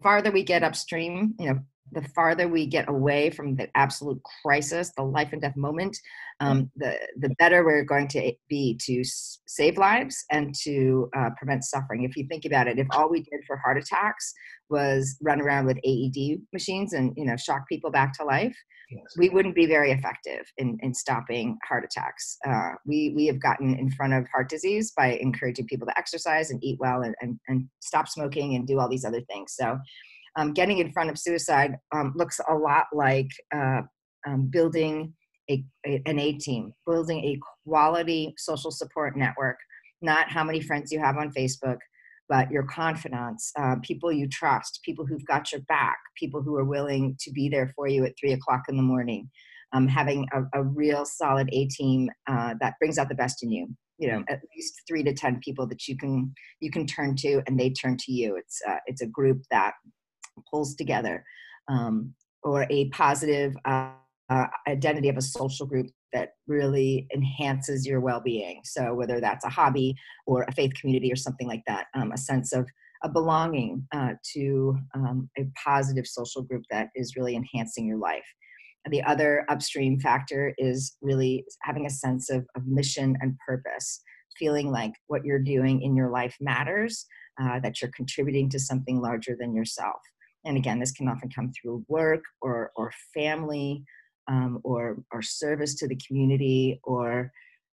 farther 0.03 0.31
we 0.31 0.43
get 0.43 0.63
upstream, 0.63 1.33
you 1.39 1.47
know, 1.47 1.59
the 1.91 2.01
farther 2.15 2.47
we 2.47 2.65
get 2.65 2.89
away 2.89 3.29
from 3.29 3.55
the 3.55 3.69
absolute 3.75 4.21
crisis, 4.41 4.91
the 4.95 5.03
life 5.03 5.29
and 5.31 5.41
death 5.41 5.55
moment, 5.55 5.97
um, 6.39 6.69
the 6.75 6.97
the 7.17 7.29
better 7.39 7.63
we're 7.63 7.83
going 7.83 8.07
to 8.09 8.33
be 8.49 8.79
to 8.85 9.01
save 9.03 9.77
lives 9.77 10.23
and 10.31 10.53
to 10.63 11.09
uh, 11.17 11.29
prevent 11.37 11.63
suffering. 11.63 12.03
If 12.03 12.15
you 12.15 12.27
think 12.27 12.45
about 12.45 12.67
it, 12.67 12.79
if 12.79 12.87
all 12.91 13.09
we 13.09 13.21
did 13.21 13.41
for 13.45 13.57
heart 13.57 13.77
attacks 13.77 14.33
was 14.69 15.17
run 15.21 15.41
around 15.41 15.65
with 15.65 15.77
AED 15.83 16.41
machines 16.53 16.93
and 16.93 17.13
you 17.15 17.25
know 17.25 17.37
shock 17.37 17.67
people 17.67 17.89
back 17.89 18.13
to 18.13 18.23
life, 18.23 18.55
yes. 18.91 19.03
we 19.17 19.29
wouldn't 19.29 19.55
be 19.55 19.65
very 19.65 19.91
effective 19.91 20.45
in, 20.57 20.77
in 20.81 20.93
stopping 20.93 21.57
heart 21.67 21.85
attacks. 21.85 22.37
Uh, 22.47 22.71
we 22.85 23.13
we 23.15 23.25
have 23.25 23.41
gotten 23.41 23.75
in 23.77 23.89
front 23.91 24.13
of 24.13 24.25
heart 24.33 24.49
disease 24.49 24.91
by 24.95 25.13
encouraging 25.13 25.65
people 25.67 25.87
to 25.87 25.97
exercise 25.97 26.51
and 26.51 26.63
eat 26.63 26.77
well 26.79 27.01
and, 27.01 27.15
and, 27.21 27.39
and 27.47 27.67
stop 27.79 28.07
smoking 28.07 28.55
and 28.55 28.67
do 28.67 28.79
all 28.79 28.89
these 28.89 29.05
other 29.05 29.21
things. 29.21 29.53
So 29.55 29.79
um, 30.35 30.53
getting 30.53 30.79
in 30.79 30.91
front 30.91 31.09
of 31.09 31.17
suicide 31.17 31.75
um, 31.93 32.13
looks 32.15 32.39
a 32.49 32.53
lot 32.53 32.85
like 32.93 33.29
uh, 33.55 33.81
um, 34.27 34.49
building 34.51 35.13
a, 35.49 35.63
a, 35.85 36.01
an 36.05 36.19
A 36.19 36.33
team, 36.33 36.73
building 36.85 37.23
a 37.23 37.39
quality 37.65 38.33
social 38.37 38.71
support 38.71 39.17
network, 39.17 39.57
not 40.01 40.29
how 40.29 40.43
many 40.43 40.61
friends 40.61 40.91
you 40.91 40.99
have 40.99 41.17
on 41.17 41.31
Facebook, 41.31 41.77
but 42.29 42.51
your 42.51 42.63
confidants, 42.63 43.51
uh, 43.57 43.75
people 43.81 44.11
you 44.11 44.27
trust, 44.27 44.81
people 44.83 45.05
who've 45.05 45.25
got 45.25 45.51
your 45.51 45.61
back, 45.61 45.97
people 46.17 46.41
who 46.41 46.55
are 46.55 46.65
willing 46.65 47.15
to 47.21 47.31
be 47.31 47.49
there 47.49 47.71
for 47.75 47.87
you 47.87 48.05
at 48.05 48.13
three 48.19 48.33
o'clock 48.33 48.63
in 48.67 48.77
the 48.77 48.83
morning. 48.83 49.29
Um, 49.73 49.87
having 49.87 50.25
a, 50.33 50.59
a, 50.59 50.63
real 50.63 51.03
solid 51.03 51.49
A 51.51 51.65
team 51.67 52.09
uh, 52.29 52.53
that 52.61 52.75
brings 52.79 52.97
out 52.97 53.09
the 53.09 53.15
best 53.15 53.43
in 53.43 53.51
you. 53.51 53.67
You 53.97 54.11
know, 54.11 54.23
at 54.29 54.39
least 54.55 54.81
three 54.87 55.03
to 55.03 55.13
ten 55.13 55.41
people 55.43 55.67
that 55.67 55.89
you 55.89 55.97
can 55.97 56.33
you 56.61 56.71
can 56.71 56.85
turn 56.85 57.15
to, 57.17 57.41
and 57.47 57.59
they 57.59 57.71
turn 57.71 57.97
to 57.97 58.11
you. 58.13 58.37
It's 58.37 58.61
uh, 58.65 58.77
it's 58.85 59.01
a 59.01 59.07
group 59.07 59.41
that 59.51 59.73
pulls 60.49 60.75
together, 60.75 61.23
um, 61.67 62.13
or 62.43 62.65
a 62.69 62.89
positive 62.89 63.55
uh, 63.65 63.91
uh, 64.29 64.47
identity 64.67 65.09
of 65.09 65.17
a 65.17 65.21
social 65.21 65.65
group 65.65 65.87
that 66.13 66.31
really 66.47 67.07
enhances 67.13 67.85
your 67.85 67.99
well-being. 67.99 68.61
So 68.63 68.93
whether 68.93 69.19
that's 69.19 69.45
a 69.45 69.49
hobby 69.49 69.95
or 70.25 70.45
a 70.47 70.51
faith 70.51 70.71
community 70.79 71.11
or 71.11 71.15
something 71.15 71.47
like 71.47 71.63
that, 71.67 71.87
um, 71.95 72.11
a 72.11 72.17
sense 72.17 72.53
of 72.53 72.67
a 73.03 73.09
belonging 73.09 73.85
uh, 73.93 74.13
to 74.33 74.75
um, 74.95 75.29
a 75.37 75.43
positive 75.63 76.07
social 76.07 76.41
group 76.41 76.63
that 76.71 76.89
is 76.95 77.15
really 77.15 77.35
enhancing 77.35 77.85
your 77.85 77.99
life. 77.99 78.25
The 78.89 79.03
other 79.03 79.45
upstream 79.49 79.99
factor 79.99 80.53
is 80.57 80.95
really 81.01 81.45
having 81.61 81.85
a 81.85 81.89
sense 81.89 82.29
of, 82.29 82.45
of 82.55 82.65
mission 82.65 83.17
and 83.21 83.37
purpose, 83.45 84.01
feeling 84.37 84.71
like 84.71 84.93
what 85.07 85.25
you're 85.25 85.39
doing 85.39 85.81
in 85.81 85.95
your 85.95 86.09
life 86.09 86.35
matters, 86.39 87.05
uh, 87.41 87.59
that 87.59 87.81
you're 87.81 87.91
contributing 87.95 88.49
to 88.49 88.59
something 88.59 89.01
larger 89.01 89.35
than 89.37 89.53
yourself 89.53 89.97
and 90.45 90.57
again 90.57 90.79
this 90.79 90.91
can 90.91 91.07
often 91.07 91.29
come 91.29 91.51
through 91.51 91.83
work 91.87 92.23
or 92.41 92.71
or 92.75 92.91
family 93.13 93.83
um, 94.27 94.59
or 94.63 94.97
or 95.11 95.21
service 95.21 95.75
to 95.75 95.87
the 95.87 95.99
community 96.07 96.79
or 96.83 97.31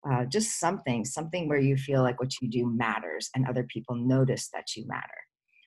uh, 0.08 0.24
just 0.26 0.58
something 0.60 1.04
something 1.04 1.48
where 1.48 1.58
you 1.58 1.76
feel 1.76 2.02
like 2.02 2.20
what 2.20 2.32
you 2.40 2.48
do 2.48 2.66
matters 2.66 3.30
and 3.34 3.46
other 3.46 3.64
people 3.64 3.94
notice 3.94 4.48
that 4.52 4.76
you 4.76 4.84
matter 4.86 5.08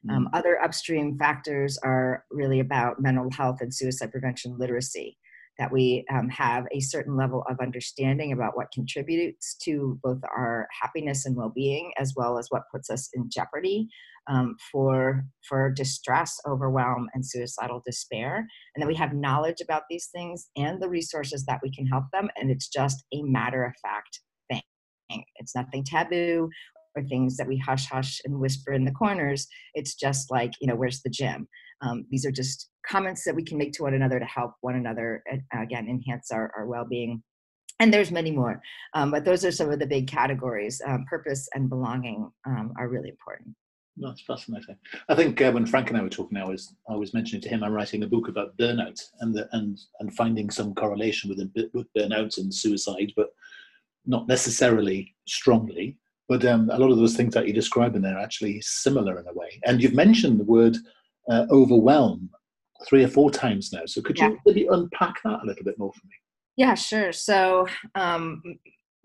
um, 0.09 0.25
mm. 0.25 0.37
other 0.37 0.61
upstream 0.61 1.17
factors 1.17 1.77
are 1.83 2.23
really 2.31 2.59
about 2.59 3.01
mental 3.01 3.29
health 3.31 3.57
and 3.61 3.73
suicide 3.73 4.11
prevention 4.11 4.57
literacy 4.57 5.17
that 5.57 5.71
we 5.71 6.05
um, 6.11 6.29
have 6.29 6.65
a 6.71 6.79
certain 6.79 7.17
level 7.17 7.43
of 7.49 7.59
understanding 7.59 8.31
about 8.31 8.55
what 8.55 8.71
contributes 8.71 9.55
to 9.55 9.99
both 10.03 10.19
our 10.35 10.67
happiness 10.81 11.25
and 11.25 11.35
well-being 11.35 11.91
as 11.97 12.13
well 12.15 12.37
as 12.37 12.47
what 12.49 12.63
puts 12.71 12.89
us 12.89 13.09
in 13.13 13.29
jeopardy 13.29 13.87
um, 14.29 14.55
for 14.71 15.23
for 15.47 15.71
distress 15.71 16.37
overwhelm 16.47 17.07
and 17.13 17.25
suicidal 17.25 17.81
despair 17.85 18.37
and 18.75 18.81
then 18.81 18.87
we 18.87 18.95
have 18.95 19.13
knowledge 19.13 19.61
about 19.61 19.83
these 19.89 20.09
things 20.13 20.49
and 20.55 20.81
the 20.81 20.89
resources 20.89 21.45
that 21.45 21.59
we 21.63 21.71
can 21.71 21.85
help 21.85 22.05
them 22.11 22.29
and 22.35 22.51
it's 22.51 22.67
just 22.67 23.03
a 23.13 23.21
matter 23.23 23.63
of 23.63 23.73
fact 23.81 24.19
thing. 25.09 25.23
It's 25.37 25.55
nothing 25.55 25.83
taboo 25.83 26.49
or 26.95 27.03
things 27.03 27.37
that 27.37 27.47
we 27.47 27.57
hush 27.57 27.87
hush 27.87 28.19
and 28.25 28.39
whisper 28.39 28.73
in 28.73 28.85
the 28.85 28.91
corners. 28.91 29.47
It's 29.73 29.95
just 29.95 30.31
like 30.31 30.51
you 30.61 30.67
know 30.67 30.75
where's 30.75 31.01
the 31.01 31.09
gym? 31.09 31.47
Um, 31.81 32.05
these 32.09 32.25
are 32.25 32.31
just 32.31 32.69
comments 32.87 33.23
that 33.25 33.35
we 33.35 33.43
can 33.43 33.57
make 33.57 33.73
to 33.73 33.83
one 33.83 33.93
another 33.93 34.19
to 34.19 34.25
help 34.25 34.53
one 34.61 34.75
another 34.75 35.23
again 35.53 35.87
enhance 35.87 36.31
our, 36.31 36.51
our 36.57 36.65
well-being. 36.65 37.21
And 37.79 37.93
there's 37.93 38.11
many 38.11 38.31
more 38.31 38.59
um, 38.93 39.11
but 39.11 39.25
those 39.25 39.45
are 39.45 39.51
some 39.51 39.71
of 39.71 39.79
the 39.79 39.85
big 39.85 40.07
categories. 40.07 40.81
Um, 40.85 41.05
purpose 41.09 41.47
and 41.53 41.69
belonging 41.69 42.31
um, 42.45 42.73
are 42.77 42.89
really 42.89 43.09
important 43.09 43.55
that's 43.99 44.21
fascinating. 44.21 44.75
I 45.09 45.15
think 45.15 45.41
uh, 45.41 45.51
when 45.51 45.65
Frank 45.65 45.89
and 45.89 45.97
I 45.97 46.03
were 46.03 46.09
talking, 46.09 46.37
I 46.37 46.45
was 46.45 46.73
I 46.89 46.95
was 46.95 47.13
mentioning 47.13 47.41
to 47.41 47.49
him 47.49 47.63
I'm 47.63 47.73
writing 47.73 48.03
a 48.03 48.07
book 48.07 48.27
about 48.27 48.57
burnout 48.57 49.01
and 49.21 49.35
the, 49.35 49.47
and 49.53 49.79
and 49.99 50.13
finding 50.13 50.49
some 50.49 50.75
correlation 50.75 51.29
with 51.29 51.39
with 51.73 51.87
burnout 51.97 52.37
and 52.37 52.53
suicide, 52.53 53.13
but 53.15 53.29
not 54.05 54.27
necessarily 54.27 55.15
strongly. 55.27 55.97
But 56.29 56.45
um, 56.45 56.69
a 56.69 56.77
lot 56.77 56.91
of 56.91 56.97
those 56.97 57.15
things 57.15 57.33
that 57.33 57.47
you 57.47 57.53
describe 57.53 57.95
in 57.95 58.01
there 58.01 58.17
are 58.17 58.23
actually 58.23 58.59
similar 58.61 59.19
in 59.19 59.27
a 59.27 59.33
way. 59.33 59.61
And 59.65 59.81
you've 59.81 59.93
mentioned 59.93 60.39
the 60.39 60.43
word 60.43 60.75
uh, 61.31 61.45
overwhelm 61.49 62.29
three 62.85 63.03
or 63.03 63.07
four 63.07 63.31
times 63.31 63.71
now. 63.71 63.85
So 63.85 64.01
could 64.01 64.17
yeah. 64.17 64.29
you 64.29 64.39
maybe 64.45 64.67
unpack 64.69 65.23
that 65.23 65.39
a 65.41 65.45
little 65.45 65.63
bit 65.63 65.79
more 65.79 65.93
for 65.93 66.05
me? 66.05 66.13
Yeah, 66.57 66.73
sure. 66.73 67.13
So 67.13 67.67
um, 67.95 68.41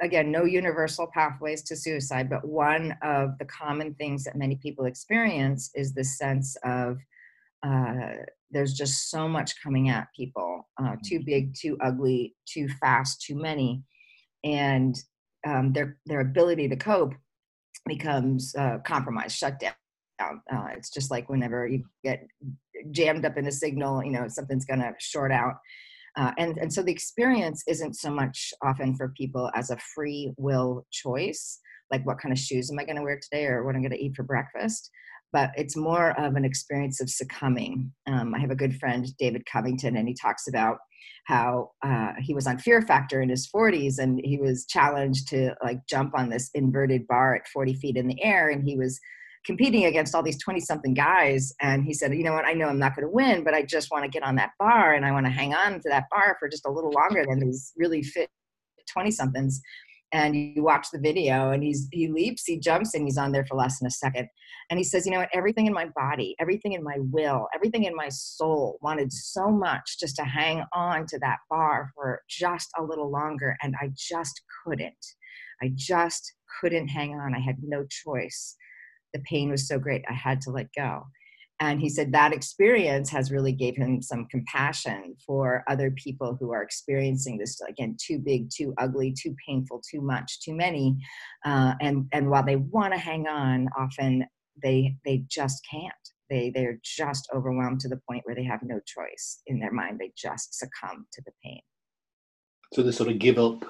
again, 0.03 0.31
no 0.31 0.45
universal 0.45 1.07
pathways 1.07 1.63
to 1.63 1.77
suicide, 1.77 2.29
but 2.29 2.47
one 2.47 2.95
of 3.03 3.39
the 3.39 3.45
common 3.47 3.95
things 3.95 4.25
that 4.25 4.37
many 4.37 4.57
people 4.57 4.85
experience 4.85 5.71
is 5.75 5.95
the 5.95 6.05
sense 6.05 6.57
of 6.65 6.99
uh, 7.65 8.15
there's 8.51 8.75
just 8.75 9.11
so 9.11 9.29
much 9.29 9.63
coming 9.63 9.89
at 9.89 10.09
people 10.15 10.69
uh, 10.83 10.97
too 11.05 11.21
mm-hmm. 11.21 11.25
big, 11.25 11.55
too 11.55 11.79
ugly, 11.81 12.35
too 12.47 12.69
fast, 12.81 13.23
too 13.23 13.37
many. 13.37 13.85
And 14.45 14.97
um, 15.47 15.73
their, 15.73 15.97
their 16.07 16.21
ability 16.21 16.69
to 16.69 16.77
cope 16.77 17.15
becomes 17.87 18.55
uh, 18.57 18.79
compromised, 18.85 19.37
shut 19.37 19.61
down. 19.61 19.73
Uh, 20.21 20.67
it's 20.77 20.91
just 20.91 21.11
like 21.11 21.29
whenever 21.29 21.67
you 21.67 21.85
get 22.05 22.27
jammed 22.91 23.25
up 23.25 23.39
in 23.39 23.47
a 23.47 23.53
signal, 23.53 24.05
you 24.05 24.11
know, 24.11 24.27
something's 24.29 24.65
going 24.65 24.81
to 24.81 24.93
short 24.99 25.33
out. 25.33 25.55
Uh, 26.16 26.33
and, 26.38 26.59
and 26.59 26.73
so 26.73 26.83
the 26.83 26.92
experience 26.92 27.62
isn't 27.66 27.97
so 27.97 28.11
much 28.11 28.52
often 28.62 28.95
for 28.95 29.14
people 29.16 29.50
as 29.54 29.71
a 29.71 29.78
free 29.95 30.33
will 30.37 30.87
choice, 30.90 31.59
like 31.90 32.04
what 32.07 32.19
kind 32.19 32.33
of 32.33 32.38
shoes 32.38 32.71
am 32.71 32.78
I 32.78 32.85
going 32.85 32.97
to 32.97 33.02
wear 33.02 33.19
today 33.21 33.47
or 33.47 33.64
what 33.64 33.75
I'm 33.75 33.83
going 33.83 33.92
to 33.92 34.02
eat 34.02 34.14
for 34.14 34.23
breakfast, 34.23 34.90
but 35.33 35.50
it's 35.57 35.76
more 35.76 36.11
of 36.21 36.35
an 36.35 36.45
experience 36.45 37.00
of 37.00 37.09
succumbing. 37.09 37.90
Um, 38.07 38.35
I 38.35 38.38
have 38.38 38.50
a 38.50 38.57
good 38.57 38.76
friend, 38.76 39.07
David 39.19 39.47
Covington, 39.47 39.97
and 39.97 40.07
he 40.07 40.14
talks 40.14 40.47
about 40.49 40.78
how 41.25 41.71
uh, 41.83 42.12
he 42.21 42.35
was 42.35 42.47
on 42.47 42.59
Fear 42.59 42.83
Factor 42.83 43.21
in 43.21 43.28
his 43.28 43.49
40s 43.49 43.99
and 43.99 44.21
he 44.25 44.38
was 44.38 44.66
challenged 44.66 45.28
to 45.28 45.54
like 45.62 45.78
jump 45.88 46.14
on 46.16 46.28
this 46.28 46.50
inverted 46.54 47.07
bar 47.07 47.35
at 47.37 47.49
40 47.49 47.75
feet 47.75 47.97
in 47.97 48.09
the 48.09 48.23
air 48.23 48.50
and 48.50 48.64
he 48.64 48.76
was 48.76 49.00
competing 49.45 49.87
against 49.87 50.15
all 50.15 50.23
these 50.23 50.41
20 50.43 50.61
something 50.61 50.95
guys. 50.95 51.53
And 51.61 51.85
he 51.85 51.93
said, 51.93 52.15
you 52.15 52.23
know 52.23 52.33
what, 52.33 52.47
I 52.47 52.53
know 52.53 52.69
I'm 52.69 52.79
not 52.79 52.95
going 52.95 53.07
to 53.07 53.13
win, 53.13 53.45
but 53.45 53.55
I 53.55 53.63
just 53.63 53.91
want 53.91 54.05
to 54.05 54.11
get 54.11 54.23
on 54.23 54.37
that 54.37 54.53
bar 54.59 54.95
and 54.95 55.05
I 55.05 55.13
want 55.13 55.27
to 55.27 55.33
hang 55.33 55.55
on 55.55 55.75
to 55.81 55.89
that 55.89 56.05
bar 56.11 56.37
for 56.39 56.49
just 56.49 56.67
a 56.67 56.71
little 56.71 56.91
longer 56.91 57.25
than 57.29 57.41
these 57.41 57.73
really 57.77 58.03
fit 58.03 58.31
20 58.93 59.11
somethings. 59.11 59.61
And 60.15 60.37
you 60.37 60.63
watch 60.63 60.89
the 60.93 61.01
video 61.01 61.53
and 61.53 61.63
he's, 61.63 61.89
he 61.91 62.09
leaps, 62.09 62.45
he 62.45 62.59
jumps, 62.59 62.95
and 62.95 63.05
he's 63.05 63.17
on 63.17 63.33
there 63.33 63.47
for 63.47 63.57
less 63.57 63.79
than 63.79 63.87
a 63.87 63.91
second. 63.91 64.29
And 64.69 64.79
he 64.79 64.85
says, 64.85 65.07
you 65.07 65.13
know 65.13 65.19
what, 65.19 65.31
everything 65.33 65.67
in 65.67 65.73
my 65.73 65.87
body, 65.97 66.37
everything 66.39 66.75
in 66.75 66.85
my 66.85 66.97
will, 66.99 67.49
everything 67.55 67.85
in 67.85 67.97
my 67.97 68.11
soul 68.11 68.79
wanted 68.83 69.11
so 69.11 69.49
much 69.49 69.99
just 69.99 70.17
to 70.17 70.23
hang 70.23 70.65
on 70.75 71.07
to 71.07 71.19
that 71.21 71.39
bar 71.49 71.93
for 71.95 72.21
just 72.29 72.69
a 72.79 72.83
little 72.83 73.11
longer. 73.11 73.57
And 73.63 73.75
I 73.81 73.91
just 73.97 74.43
couldn't. 74.65 75.07
I 75.63 75.73
just 75.75 76.35
couldn't 76.61 76.89
hang 76.89 77.15
on. 77.15 77.35
I 77.35 77.41
had 77.41 77.57
no 77.63 77.87
choice 77.89 78.57
the 79.12 79.21
pain 79.21 79.50
was 79.50 79.66
so 79.66 79.78
great 79.78 80.04
i 80.09 80.14
had 80.14 80.40
to 80.40 80.50
let 80.50 80.69
go. 80.76 81.04
And 81.61 81.81
he 81.81 81.90
said 81.90 82.11
that 82.11 82.33
experience 82.33 83.09
has 83.11 83.31
really 83.31 83.52
gave 83.52 83.76
him 83.76 84.02
some 84.02 84.26
compassion 84.26 85.14
for 85.25 85.62
other 85.69 85.92
people 85.92 86.37
who 86.40 86.50
are 86.50 86.62
experiencing 86.62 87.38
this 87.38 87.61
again 87.69 87.97
too 88.04 88.19
big 88.19 88.49
too 88.50 88.75
ugly 88.78 89.14
too 89.16 89.37
painful 89.47 89.81
too 89.88 90.00
much 90.00 90.40
too 90.40 90.54
many 90.54 90.97
uh, 91.45 91.75
and 91.81 92.07
and 92.12 92.28
while 92.28 92.45
they 92.45 92.57
want 92.57 92.92
to 92.92 92.99
hang 92.99 93.28
on 93.28 93.69
often 93.78 94.25
they 94.61 94.97
they 95.04 95.25
just 95.28 95.66
can't. 95.71 95.92
They 96.31 96.50
they're 96.54 96.78
just 96.83 97.28
overwhelmed 97.35 97.81
to 97.81 97.88
the 97.88 98.00
point 98.09 98.23
where 98.25 98.35
they 98.35 98.45
have 98.45 98.61
no 98.62 98.81
choice 98.87 99.40
in 99.47 99.59
their 99.59 99.73
mind. 99.73 99.99
They 99.99 100.12
just 100.16 100.59
succumb 100.59 101.07
to 101.12 101.23
the 101.25 101.33
pain. 101.45 101.61
So 102.73 102.83
they 102.83 102.92
sort 102.92 103.11
of 103.11 103.19
give 103.19 103.38
up 103.38 103.62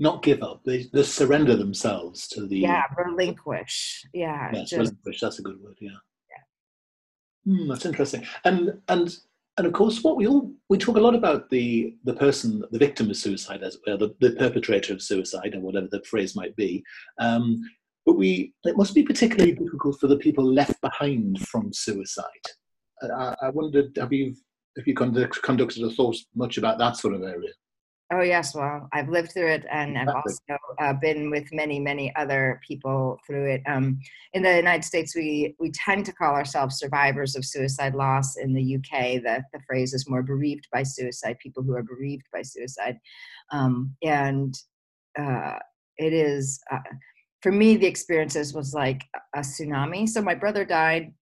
not 0.00 0.22
give 0.22 0.42
up 0.42 0.62
they 0.64 0.84
just 0.94 1.14
surrender 1.14 1.56
themselves 1.56 2.26
to 2.26 2.46
the 2.46 2.58
yeah 2.58 2.82
relinquish 2.96 4.04
yeah 4.12 4.50
yes, 4.52 4.70
just, 4.70 4.78
relinquish 4.78 5.20
that's 5.20 5.38
a 5.38 5.42
good 5.42 5.60
word 5.62 5.76
yeah 5.80 5.90
Mm, 7.46 7.68
that's 7.68 7.86
interesting. 7.86 8.26
And 8.44 8.80
and 8.88 9.14
and 9.56 9.66
of 9.66 9.72
course, 9.72 10.02
what 10.02 10.16
we 10.16 10.26
all 10.26 10.52
we 10.68 10.78
talk 10.78 10.96
a 10.96 11.00
lot 11.00 11.14
about 11.14 11.50
the 11.50 11.94
the 12.04 12.14
person, 12.14 12.62
the 12.70 12.78
victim 12.78 13.10
of 13.10 13.16
suicide, 13.16 13.62
as 13.62 13.78
well, 13.86 13.98
the, 13.98 14.14
the 14.20 14.32
perpetrator 14.32 14.92
of 14.92 15.02
suicide, 15.02 15.54
or 15.54 15.60
whatever 15.60 15.88
the 15.90 16.02
phrase 16.02 16.36
might 16.36 16.54
be. 16.56 16.82
Um, 17.18 17.60
but 18.06 18.16
we 18.16 18.52
it 18.64 18.76
must 18.76 18.94
be 18.94 19.02
particularly 19.02 19.52
difficult 19.52 19.98
for 20.00 20.06
the 20.06 20.18
people 20.18 20.44
left 20.44 20.80
behind 20.80 21.40
from 21.48 21.72
suicide. 21.72 22.24
I, 23.02 23.34
I 23.42 23.48
wondered, 23.50 23.96
have 23.96 24.12
you 24.12 24.34
have 24.76 24.86
you 24.86 24.94
conduct, 24.94 25.42
conducted 25.42 25.82
a 25.82 25.90
thought 25.90 26.16
much 26.34 26.58
about 26.58 26.78
that 26.78 26.96
sort 26.96 27.14
of 27.14 27.22
area? 27.22 27.50
Oh 28.12 28.22
yes, 28.22 28.56
well, 28.56 28.88
I've 28.92 29.08
lived 29.08 29.32
through 29.32 29.52
it, 29.52 29.64
and 29.70 29.96
I've 29.96 30.08
also 30.08 30.58
uh, 30.80 30.94
been 30.94 31.30
with 31.30 31.46
many, 31.52 31.78
many 31.78 32.12
other 32.16 32.60
people 32.66 33.16
through 33.24 33.52
it. 33.52 33.62
Um, 33.68 34.00
in 34.32 34.42
the 34.42 34.56
United 34.56 34.84
States, 34.84 35.14
we 35.14 35.54
we 35.60 35.70
tend 35.70 36.06
to 36.06 36.12
call 36.12 36.34
ourselves 36.34 36.78
survivors 36.78 37.36
of 37.36 37.44
suicide 37.44 37.94
loss. 37.94 38.36
In 38.36 38.52
the 38.52 38.76
UK, 38.76 39.22
the 39.22 39.44
the 39.52 39.60
phrase 39.64 39.94
is 39.94 40.08
more 40.08 40.24
bereaved 40.24 40.66
by 40.72 40.82
suicide, 40.82 41.38
people 41.38 41.62
who 41.62 41.76
are 41.76 41.84
bereaved 41.84 42.26
by 42.32 42.42
suicide, 42.42 42.98
um, 43.52 43.94
and 44.02 44.58
uh, 45.16 45.58
it 45.96 46.12
is. 46.12 46.60
Uh, 46.68 46.78
for 47.42 47.52
me, 47.52 47.76
the 47.76 47.86
experiences 47.86 48.52
was 48.52 48.74
like 48.74 49.02
a 49.34 49.40
tsunami. 49.40 50.08
So 50.08 50.20
my 50.20 50.34
brother 50.34 50.64
died 50.64 51.14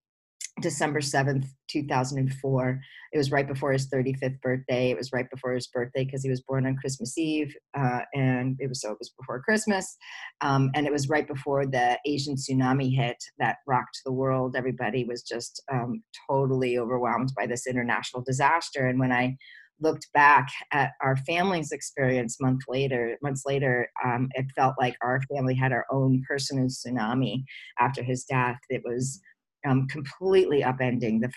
December 0.60 1.00
7th, 1.00 1.46
2004. 1.68 2.80
It 3.12 3.18
was 3.18 3.30
right 3.30 3.46
before 3.46 3.72
his 3.72 3.88
35th 3.88 4.40
birthday. 4.40 4.90
It 4.90 4.96
was 4.96 5.12
right 5.12 5.28
before 5.30 5.52
his 5.52 5.66
birthday 5.66 6.04
because 6.04 6.22
he 6.22 6.30
was 6.30 6.42
born 6.42 6.66
on 6.66 6.76
Christmas 6.76 7.16
Eve. 7.16 7.54
Uh, 7.76 8.00
and 8.14 8.56
it 8.60 8.68
was 8.68 8.80
so 8.80 8.92
it 8.92 8.98
was 8.98 9.10
before 9.18 9.42
Christmas. 9.42 9.96
Um, 10.40 10.70
and 10.74 10.86
it 10.86 10.92
was 10.92 11.08
right 11.08 11.26
before 11.26 11.66
the 11.66 11.98
Asian 12.06 12.36
tsunami 12.36 12.94
hit 12.94 13.16
that 13.38 13.56
rocked 13.66 14.00
the 14.04 14.12
world. 14.12 14.56
Everybody 14.56 15.04
was 15.04 15.22
just 15.22 15.62
um, 15.72 16.02
totally 16.28 16.78
overwhelmed 16.78 17.32
by 17.36 17.46
this 17.46 17.66
international 17.66 18.22
disaster. 18.22 18.86
And 18.86 18.98
when 18.98 19.12
I 19.12 19.36
looked 19.80 20.08
back 20.12 20.48
at 20.72 20.90
our 21.00 21.16
family's 21.18 21.72
experience 21.72 22.40
month 22.40 22.62
later 22.68 23.16
months 23.22 23.44
later 23.46 23.88
um, 24.04 24.28
it 24.32 24.46
felt 24.56 24.74
like 24.78 24.96
our 25.02 25.20
family 25.32 25.54
had 25.54 25.72
our 25.72 25.86
own 25.92 26.22
personal 26.26 26.66
tsunami 26.66 27.44
after 27.78 28.02
his 28.02 28.24
death 28.24 28.58
it 28.70 28.82
was 28.84 29.20
um, 29.66 29.86
completely 29.88 30.62
upending. 30.62 31.20
The 31.20 31.30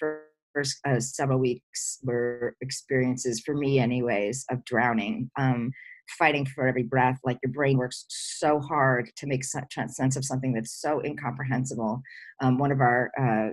first 0.54 0.80
uh, 0.86 1.00
several 1.00 1.40
weeks 1.40 2.00
were 2.04 2.56
experiences, 2.62 3.42
for 3.46 3.56
me, 3.56 3.80
anyways, 3.80 4.46
of 4.50 4.64
drowning. 4.66 5.30
Um, 5.40 5.72
fighting 6.18 6.46
for 6.46 6.68
every 6.68 6.84
breath 6.84 7.20
like 7.24 7.38
your 7.44 7.52
brain 7.52 7.78
works 7.78 8.06
so 8.10 8.60
hard 8.60 9.10
to 9.16 9.28
make 9.28 9.44
sense 9.44 10.16
of 10.16 10.26
something 10.26 10.54
that's 10.54 10.82
so 10.82 11.02
incomprehensible 11.04 12.02
um, 12.42 12.58
one 12.58 12.72
of 12.72 12.82
our 12.82 13.12
uh, 13.20 13.50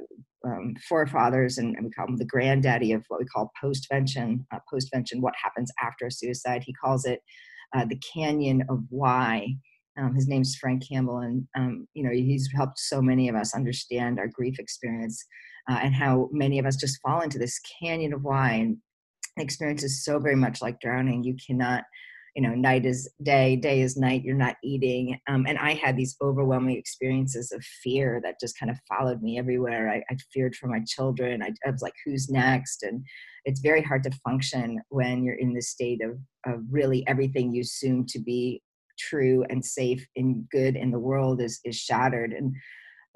um, 0.48 0.74
forefathers 0.88 1.58
and, 1.58 1.76
and, 1.76 1.84
we 1.84 1.90
call 1.90 2.06
him 2.06 2.16
the 2.16 2.24
granddaddy 2.24 2.92
of 2.92 3.04
what 3.08 3.20
we 3.20 3.26
call 3.26 3.52
postvention 3.62 4.44
uh, 4.52 4.58
postvention 4.72 5.20
what 5.20 5.34
happens 5.40 5.70
after 5.80 6.06
a 6.06 6.10
suicide 6.10 6.62
he 6.64 6.72
calls 6.72 7.04
it 7.04 7.20
uh, 7.76 7.84
the 7.84 8.00
canyon 8.12 8.64
of 8.68 8.80
why 8.88 9.46
um, 9.98 10.14
his 10.14 10.28
name's 10.28 10.56
Frank 10.56 10.88
Campbell, 10.88 11.18
and 11.18 11.46
um, 11.56 11.86
you 11.94 12.04
know 12.04 12.10
he's 12.10 12.48
helped 12.54 12.78
so 12.78 13.02
many 13.02 13.28
of 13.28 13.34
us 13.34 13.54
understand 13.54 14.18
our 14.18 14.28
grief 14.28 14.58
experience 14.58 15.24
uh, 15.68 15.78
and 15.82 15.94
how 15.94 16.28
many 16.32 16.58
of 16.58 16.66
us 16.66 16.76
just 16.76 17.00
fall 17.02 17.20
into 17.20 17.38
this 17.38 17.60
canyon 17.80 18.12
of 18.12 18.22
why. 18.22 18.52
And 18.52 18.78
experience 19.36 19.82
is 19.82 20.04
so 20.04 20.18
very 20.18 20.36
much 20.36 20.62
like 20.62 20.80
drowning. 20.80 21.22
You 21.22 21.36
cannot, 21.46 21.84
you 22.34 22.42
know, 22.42 22.54
night 22.54 22.86
is 22.86 23.08
day, 23.22 23.56
day 23.56 23.82
is 23.82 23.96
night. 23.96 24.24
You're 24.24 24.34
not 24.34 24.56
eating. 24.64 25.18
Um, 25.28 25.46
and 25.46 25.58
I 25.58 25.74
had 25.74 25.96
these 25.96 26.16
overwhelming 26.22 26.76
experiences 26.76 27.52
of 27.52 27.62
fear 27.82 28.20
that 28.24 28.40
just 28.40 28.58
kind 28.58 28.70
of 28.70 28.78
followed 28.88 29.22
me 29.22 29.38
everywhere. 29.38 29.90
I, 29.90 30.02
I 30.12 30.16
feared 30.32 30.56
for 30.56 30.66
my 30.68 30.80
children. 30.86 31.42
I, 31.42 31.52
I 31.66 31.70
was 31.70 31.82
like, 31.82 31.94
who's 32.04 32.30
next? 32.30 32.82
And 32.82 33.04
it's 33.44 33.60
very 33.60 33.82
hard 33.82 34.02
to 34.04 34.18
function 34.24 34.80
when 34.88 35.22
you're 35.24 35.36
in 35.36 35.54
this 35.54 35.70
state 35.70 36.00
of, 36.02 36.18
of 36.46 36.62
really 36.70 37.06
everything 37.06 37.52
you 37.52 37.60
assume 37.60 38.06
to 38.06 38.18
be 38.18 38.62
true 38.98 39.44
and 39.48 39.64
safe 39.64 40.06
and 40.16 40.48
good 40.50 40.76
in 40.76 40.90
the 40.90 40.98
world 40.98 41.40
is 41.40 41.60
is 41.64 41.76
shattered. 41.76 42.32
And 42.32 42.54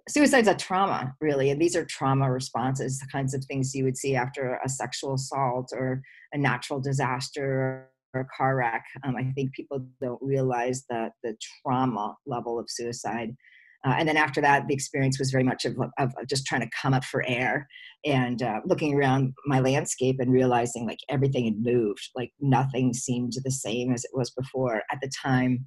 suicide's 0.09 0.49
a 0.49 0.55
trauma 0.55 1.15
really 1.21 1.51
and 1.51 1.61
these 1.61 1.77
are 1.77 1.85
trauma 1.85 2.31
responses 2.31 2.99
the 2.99 3.07
kinds 3.13 3.35
of 3.35 3.45
things 3.45 3.73
you 3.73 3.85
would 3.85 3.97
see 3.97 4.17
after 4.17 4.59
a 4.65 4.69
sexual 4.69 5.15
assault 5.15 5.71
or 5.73 6.03
a 6.33 6.39
natural 6.39 6.81
disaster 6.81 7.89
or 8.13 8.21
a 8.23 8.27
car 8.37 8.57
wreck. 8.57 8.85
Um, 9.05 9.17
i 9.17 9.25
think 9.35 9.53
people 9.53 9.87
don't 10.01 10.21
realize 10.21 10.85
that 10.91 11.13
the 11.23 11.37
trauma 11.63 12.17
level 12.27 12.59
of 12.59 12.67
suicide 12.69 13.37
uh, 13.85 13.95
and 13.99 14.09
then 14.09 14.17
after 14.17 14.41
that, 14.41 14.69
the 14.69 14.75
experience 14.75 15.19
was 15.19 15.31
very 15.31 15.43
much 15.43 15.65
of, 15.65 15.77
of, 15.99 16.13
of 16.17 16.29
just 16.29 16.47
trying 16.47 16.61
to 16.61 16.71
come 16.81 16.95
up 16.95 17.05
for 17.05 17.25
air 17.27 17.69
and 18.05 18.43
uh, 18.43 18.61
looking 18.65 18.95
around 18.95 19.33
my 19.47 19.59
landscape 19.61 20.17
and 20.21 20.33
realizing 20.33 20.87
like 20.87 21.01
everything 21.09 21.45
had 21.45 21.59
moved. 21.59 22.11
Like 22.15 22.31
nothing 22.41 22.93
seemed 22.93 23.33
the 23.43 23.51
same 23.51 23.93
as 23.93 24.05
it 24.05 24.11
was 24.15 24.31
before. 24.31 24.83
At 24.93 25.01
the 25.01 25.11
time, 25.23 25.67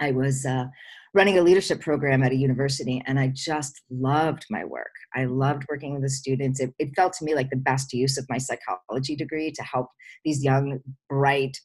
I 0.00 0.12
was 0.12 0.46
uh, 0.46 0.66
running 1.14 1.38
a 1.38 1.42
leadership 1.42 1.80
program 1.80 2.22
at 2.22 2.32
a 2.32 2.36
university 2.36 3.02
and 3.06 3.18
I 3.18 3.32
just 3.34 3.82
loved 3.90 4.46
my 4.48 4.64
work. 4.64 4.92
I 5.14 5.24
loved 5.24 5.64
working 5.68 5.92
with 5.94 6.02
the 6.02 6.10
students. 6.10 6.60
It, 6.60 6.72
it 6.78 6.90
felt 6.94 7.12
to 7.14 7.24
me 7.24 7.34
like 7.34 7.50
the 7.50 7.56
best 7.56 7.92
use 7.92 8.16
of 8.18 8.26
my 8.28 8.38
psychology 8.38 9.16
degree 9.16 9.50
to 9.52 9.62
help 9.62 9.88
these 10.24 10.44
young, 10.44 10.78
bright, 11.08 11.56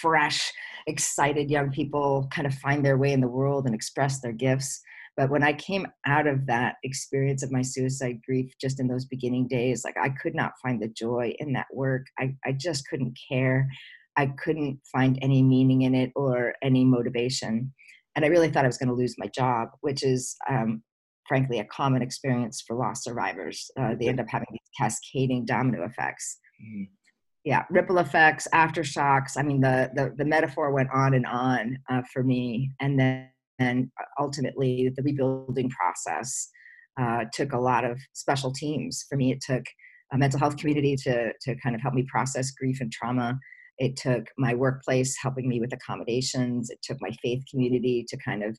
fresh, 0.00 0.52
excited 0.86 1.50
young 1.50 1.70
people 1.70 2.28
kind 2.32 2.46
of 2.46 2.54
find 2.54 2.84
their 2.84 2.98
way 2.98 3.12
in 3.12 3.20
the 3.20 3.28
world 3.28 3.66
and 3.66 3.74
express 3.74 4.20
their 4.20 4.32
gifts. 4.32 4.80
But 5.18 5.30
when 5.30 5.42
I 5.42 5.52
came 5.52 5.84
out 6.06 6.28
of 6.28 6.46
that 6.46 6.76
experience 6.84 7.42
of 7.42 7.50
my 7.50 7.60
suicide 7.60 8.20
grief, 8.24 8.52
just 8.60 8.78
in 8.78 8.86
those 8.86 9.04
beginning 9.04 9.48
days, 9.48 9.82
like 9.84 9.96
I 10.00 10.10
could 10.10 10.32
not 10.32 10.52
find 10.62 10.80
the 10.80 10.86
joy 10.86 11.34
in 11.40 11.52
that 11.54 11.66
work. 11.72 12.06
I, 12.20 12.36
I 12.46 12.52
just 12.52 12.88
couldn't 12.88 13.18
care. 13.28 13.68
I 14.16 14.26
couldn't 14.26 14.78
find 14.92 15.18
any 15.20 15.42
meaning 15.42 15.82
in 15.82 15.96
it 15.96 16.12
or 16.14 16.54
any 16.62 16.84
motivation. 16.84 17.74
And 18.14 18.24
I 18.24 18.28
really 18.28 18.48
thought 18.48 18.64
I 18.64 18.68
was 18.68 18.78
going 18.78 18.90
to 18.90 18.94
lose 18.94 19.16
my 19.18 19.26
job, 19.26 19.70
which 19.80 20.04
is 20.04 20.36
um, 20.48 20.84
frankly 21.26 21.58
a 21.58 21.64
common 21.64 22.00
experience 22.00 22.62
for 22.64 22.76
loss 22.76 23.02
survivors. 23.02 23.68
Uh, 23.76 23.96
they 23.98 24.06
end 24.06 24.20
up 24.20 24.28
having 24.28 24.46
these 24.52 24.70
cascading 24.78 25.44
domino 25.44 25.84
effects. 25.84 26.38
Mm-hmm 26.62 26.84
yeah 27.44 27.62
ripple 27.70 27.98
effects 27.98 28.48
aftershocks 28.52 29.36
i 29.36 29.42
mean 29.42 29.60
the 29.60 29.88
the, 29.94 30.12
the 30.16 30.24
metaphor 30.24 30.72
went 30.72 30.88
on 30.92 31.14
and 31.14 31.24
on 31.24 31.78
uh, 31.88 32.02
for 32.12 32.24
me 32.24 32.68
and 32.80 32.98
then 32.98 33.28
and 33.58 33.90
ultimately 34.18 34.92
the 34.96 35.02
rebuilding 35.02 35.70
process 35.70 36.48
uh, 37.00 37.24
took 37.32 37.52
a 37.52 37.58
lot 37.58 37.84
of 37.84 37.98
special 38.12 38.52
teams 38.52 39.04
for 39.08 39.16
me 39.16 39.32
it 39.32 39.40
took 39.40 39.64
a 40.12 40.18
mental 40.18 40.38
health 40.38 40.56
community 40.56 40.96
to 40.96 41.32
to 41.40 41.54
kind 41.56 41.74
of 41.74 41.80
help 41.80 41.94
me 41.94 42.04
process 42.10 42.50
grief 42.50 42.80
and 42.80 42.92
trauma 42.92 43.38
it 43.78 43.96
took 43.96 44.26
my 44.36 44.54
workplace 44.54 45.16
helping 45.20 45.48
me 45.48 45.60
with 45.60 45.72
accommodations 45.72 46.70
it 46.70 46.78
took 46.82 46.98
my 47.00 47.10
faith 47.22 47.42
community 47.50 48.04
to 48.08 48.16
kind 48.18 48.42
of 48.42 48.58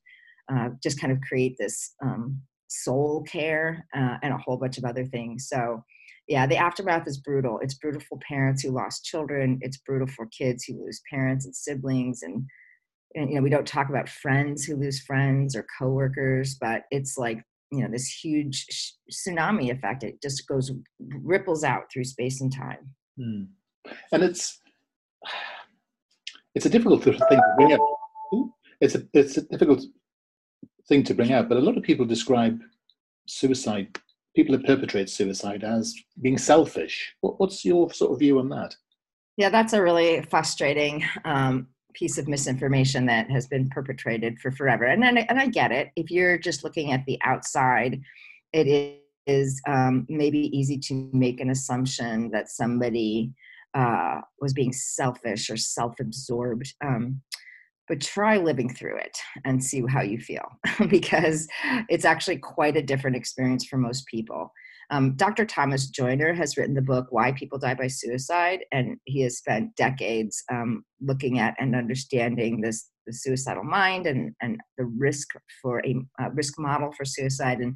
uh, 0.51 0.69
just 0.81 0.99
kind 0.99 1.13
of 1.13 1.19
create 1.21 1.55
this 1.59 1.93
um, 2.03 2.39
soul 2.67 3.23
care 3.29 3.85
uh, 3.95 4.15
and 4.23 4.33
a 4.33 4.37
whole 4.37 4.57
bunch 4.57 4.77
of 4.77 4.85
other 4.85 5.05
things 5.05 5.47
so 5.47 5.83
yeah, 6.29 6.45
the 6.45 6.57
aftermath 6.57 7.07
is 7.07 7.17
brutal. 7.17 7.59
It's 7.59 7.73
brutal 7.73 8.01
for 8.07 8.19
parents 8.19 8.61
who 8.61 8.69
lost 8.69 9.03
children. 9.03 9.57
It's 9.61 9.77
brutal 9.77 10.07
for 10.07 10.27
kids 10.27 10.63
who 10.63 10.79
lose 10.79 11.01
parents 11.09 11.43
and 11.43 11.55
siblings, 11.55 12.21
and, 12.21 12.45
and 13.15 13.29
you 13.29 13.35
know 13.35 13.41
we 13.41 13.49
don't 13.49 13.67
talk 13.67 13.89
about 13.89 14.09
friends 14.09 14.63
who 14.63 14.75
lose 14.75 15.01
friends 15.01 15.55
or 15.55 15.65
coworkers, 15.77 16.57
but 16.59 16.83
it's 16.91 17.17
like 17.17 17.41
you 17.71 17.81
know 17.81 17.89
this 17.91 18.07
huge 18.07 18.65
sh- 18.69 18.91
tsunami 19.11 19.71
effect. 19.71 20.03
It 20.03 20.21
just 20.21 20.47
goes 20.47 20.71
ripples 20.99 21.63
out 21.63 21.83
through 21.91 22.05
space 22.05 22.41
and 22.41 22.53
time. 22.53 22.95
Mm. 23.19 23.47
And 24.11 24.23
it's 24.23 24.59
it's 26.55 26.65
a 26.65 26.69
difficult 26.69 27.03
thing 27.03 27.15
to 27.15 27.53
bring 27.57 27.73
out. 27.73 27.79
It's 28.81 28.95
a 28.95 29.03
it's 29.13 29.37
a 29.37 29.41
difficult 29.41 29.83
thing 30.87 31.03
to 31.03 31.13
bring 31.13 31.33
out, 31.33 31.49
but 31.49 31.57
a 31.57 31.61
lot 31.61 31.77
of 31.77 31.83
people 31.83 32.05
describe 32.05 32.59
suicide 33.27 33.95
people 34.35 34.55
who 34.55 34.63
perpetrate 34.63 35.09
suicide 35.09 35.63
as 35.63 35.93
being 36.21 36.37
selfish. 36.37 37.13
What, 37.21 37.39
what's 37.39 37.65
your 37.65 37.91
sort 37.91 38.13
of 38.13 38.19
view 38.19 38.39
on 38.39 38.49
that? 38.49 38.75
Yeah, 39.37 39.49
that's 39.49 39.73
a 39.73 39.81
really 39.81 40.21
frustrating 40.21 41.03
um, 41.25 41.67
piece 41.93 42.17
of 42.17 42.27
misinformation 42.27 43.05
that 43.07 43.29
has 43.29 43.47
been 43.47 43.69
perpetrated 43.69 44.39
for 44.39 44.51
forever. 44.51 44.85
And 44.85 45.01
then, 45.01 45.17
and 45.17 45.39
I 45.39 45.47
get 45.47 45.71
it. 45.71 45.89
If 45.95 46.11
you're 46.11 46.37
just 46.37 46.63
looking 46.63 46.91
at 46.91 47.05
the 47.05 47.19
outside, 47.23 48.01
it 48.53 49.01
is 49.27 49.61
um, 49.67 50.05
maybe 50.09 50.55
easy 50.57 50.77
to 50.77 51.09
make 51.13 51.39
an 51.39 51.49
assumption 51.49 52.31
that 52.31 52.49
somebody 52.49 53.31
uh, 53.73 54.21
was 54.41 54.53
being 54.53 54.73
selfish 54.73 55.49
or 55.49 55.57
self-absorbed 55.57 56.73
um, 56.83 57.21
but 57.87 57.99
try 57.99 58.37
living 58.37 58.69
through 58.69 58.97
it 58.97 59.17
and 59.45 59.63
see 59.63 59.83
how 59.89 60.01
you 60.01 60.19
feel 60.19 60.47
because 60.89 61.47
it's 61.89 62.05
actually 62.05 62.37
quite 62.37 62.77
a 62.77 62.81
different 62.81 63.17
experience 63.17 63.65
for 63.65 63.77
most 63.77 64.05
people 64.05 64.53
um, 64.91 65.15
Dr. 65.15 65.45
Thomas 65.45 65.87
Joiner 65.87 66.33
has 66.33 66.57
written 66.57 66.73
the 66.73 66.81
book 66.81 67.07
Why 67.11 67.31
People 67.31 67.59
Die 67.59 67.73
by 67.75 67.87
Suicide, 67.87 68.61
and 68.71 68.97
he 69.05 69.21
has 69.21 69.37
spent 69.37 69.75
decades 69.75 70.43
um, 70.51 70.83
looking 70.99 71.39
at 71.39 71.55
and 71.59 71.75
understanding 71.75 72.61
this 72.61 72.89
the 73.05 73.13
suicidal 73.13 73.63
mind 73.63 74.05
and, 74.05 74.33
and 74.41 74.59
the 74.77 74.85
risk 74.85 75.29
for 75.61 75.81
a 75.85 75.95
uh, 76.21 76.29
risk 76.31 76.59
model 76.59 76.91
for 76.91 77.05
suicide, 77.05 77.59
and 77.59 77.75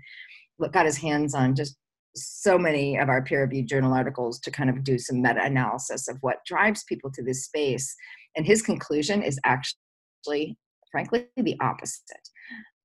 got 0.71 0.85
his 0.85 0.97
hands 0.97 1.33
on 1.33 1.55
just 1.55 1.75
so 2.15 2.57
many 2.57 2.97
of 2.97 3.09
our 3.09 3.23
peer-reviewed 3.23 3.67
journal 3.67 3.93
articles 3.93 4.39
to 4.39 4.51
kind 4.51 4.69
of 4.69 4.83
do 4.83 4.99
some 4.99 5.21
meta-analysis 5.21 6.07
of 6.07 6.17
what 6.21 6.45
drives 6.45 6.83
people 6.83 7.11
to 7.11 7.23
this 7.23 7.45
space. 7.45 7.95
And 8.35 8.45
his 8.45 8.61
conclusion 8.61 9.23
is 9.23 9.39
actually, 9.43 10.55
frankly, 10.91 11.27
the 11.35 11.57
opposite. 11.61 12.29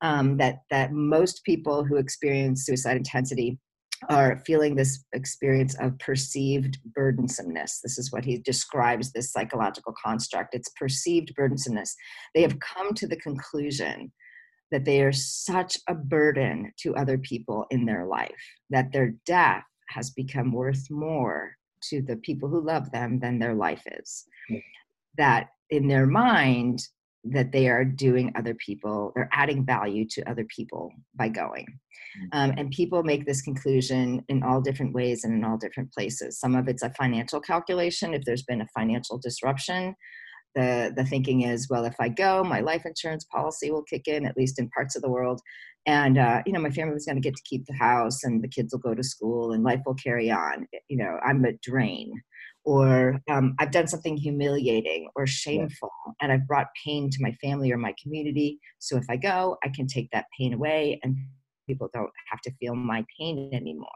Um, 0.01 0.37
that 0.37 0.61
that 0.71 0.93
most 0.93 1.43
people 1.43 1.83
who 1.83 1.97
experience 1.97 2.64
suicide 2.64 2.97
intensity 2.97 3.59
are 4.09 4.41
feeling 4.47 4.75
this 4.75 5.05
experience 5.13 5.75
of 5.81 5.99
perceived 5.99 6.79
burdensomeness. 6.97 7.81
This 7.83 7.99
is 7.99 8.13
what 8.13 8.25
he 8.25 8.39
describes 8.39 9.13
this 9.13 9.33
psychological 9.33 9.95
construct. 10.03 10.55
It's 10.55 10.71
perceived 10.71 11.35
burdensomeness. 11.37 11.91
They 12.35 12.43
have 12.43 12.59
come 12.61 12.95
to 12.95 13.07
the 13.07 13.17
conclusion 13.17 14.13
that 14.71 14.85
they 14.85 15.03
are 15.03 15.13
such 15.13 15.79
a 15.89 15.95
burden 15.95 16.73
to 16.81 16.95
other 16.95 17.19
people 17.19 17.67
in 17.71 17.87
their 17.87 18.07
life, 18.07 18.31
that 18.71 18.93
their 18.93 19.15
death 19.27 19.65
has 19.89 20.11
become 20.11 20.53
worth 20.53 20.91
more 20.91 21.53
to 21.85 22.03
the 22.03 22.17
people 22.17 22.49
who 22.49 22.61
love 22.61 22.91
them 22.91 23.19
than 23.19 23.39
their 23.39 23.55
life 23.55 23.83
is. 23.99 24.25
Mm. 24.51 24.63
That 25.17 25.49
in 25.71 25.89
their 25.89 26.07
mind, 26.07 26.81
that 27.33 27.53
they 27.53 27.69
are 27.69 27.85
doing 27.85 28.33
other 28.37 28.55
people, 28.55 29.12
they're 29.14 29.29
adding 29.33 29.64
value 29.64 30.07
to 30.11 30.29
other 30.29 30.45
people 30.45 30.91
by 31.14 31.29
going. 31.29 31.67
Mm. 32.21 32.29
Um, 32.33 32.55
and 32.57 32.71
people 32.71 33.03
make 33.03 33.27
this 33.27 33.43
conclusion 33.43 34.25
in 34.29 34.43
all 34.43 34.61
different 34.61 34.95
ways 34.95 35.25
and 35.25 35.35
in 35.35 35.45
all 35.45 35.57
different 35.57 35.93
places. 35.93 36.41
Some 36.41 36.55
of 36.55 36.69
it's 36.69 36.83
a 36.83 36.91
financial 36.91 37.41
calculation. 37.41 38.14
If 38.14 38.25
there's 38.25 38.45
been 38.45 38.61
a 38.61 38.69
financial 38.75 39.19
disruption, 39.19 39.95
the, 40.55 40.93
the 40.97 41.05
thinking 41.05 41.43
is, 41.43 41.69
well, 41.69 41.85
if 41.85 41.95
I 42.01 42.09
go, 42.09 42.43
my 42.43 42.61
life 42.61 42.83
insurance 42.85 43.25
policy 43.25 43.71
will 43.71 43.85
kick 43.85 44.09
in, 44.09 44.27
at 44.27 44.37
least 44.37 44.59
in 44.59 44.69
parts 44.71 44.97
of 44.97 45.03
the 45.03 45.11
world. 45.11 45.41
And, 45.87 46.19
uh, 46.19 46.43
you 46.45 46.53
know, 46.53 46.61
my 46.61 46.71
family 46.71 46.95
was 46.95 47.07
going 47.07 47.17
to 47.17 47.23
get 47.23 47.37
to 47.37 47.43
keep 47.45 47.64
the 47.67 47.75
house 47.75 48.25
and 48.25 48.43
the 48.43 48.49
kids 48.49 48.73
will 48.73 48.81
go 48.81 48.95
to 48.95 49.03
school 49.03 49.53
and 49.53 49.64
life 49.64 49.81
will 49.87 49.95
carry 49.95 50.31
on. 50.31 50.67
You 50.88 50.99
know, 50.99 51.19
I'm 51.25 51.45
a 51.45 51.53
drain 51.62 52.12
or 52.69 53.19
um, 53.31 53.55
I've 53.59 53.71
done 53.71 53.87
something 53.87 54.15
humiliating 54.15 55.09
or 55.17 55.27
shameful 55.27 55.91
yeah. 56.07 56.13
and 56.21 56.33
I've 56.33 56.47
brought 56.47 56.67
pain 56.85 57.09
to 57.09 57.19
my 57.23 57.33
family 57.41 57.73
or 57.73 57.79
my 57.79 57.95
community. 58.03 58.61
So 58.79 58.99
if 58.99 59.07
I 59.09 59.17
go, 59.17 59.57
I 59.65 59.71
can 59.71 59.87
take 59.87 60.11
that 60.13 60.27
pain 60.39 60.53
away 60.53 61.01
and 61.03 61.17
people 61.67 61.89
don't 61.95 62.11
have 62.31 62.43
to 62.43 62.53
feel 62.61 62.75
my 62.75 63.07
pain 63.19 63.49
anymore. 63.55 63.89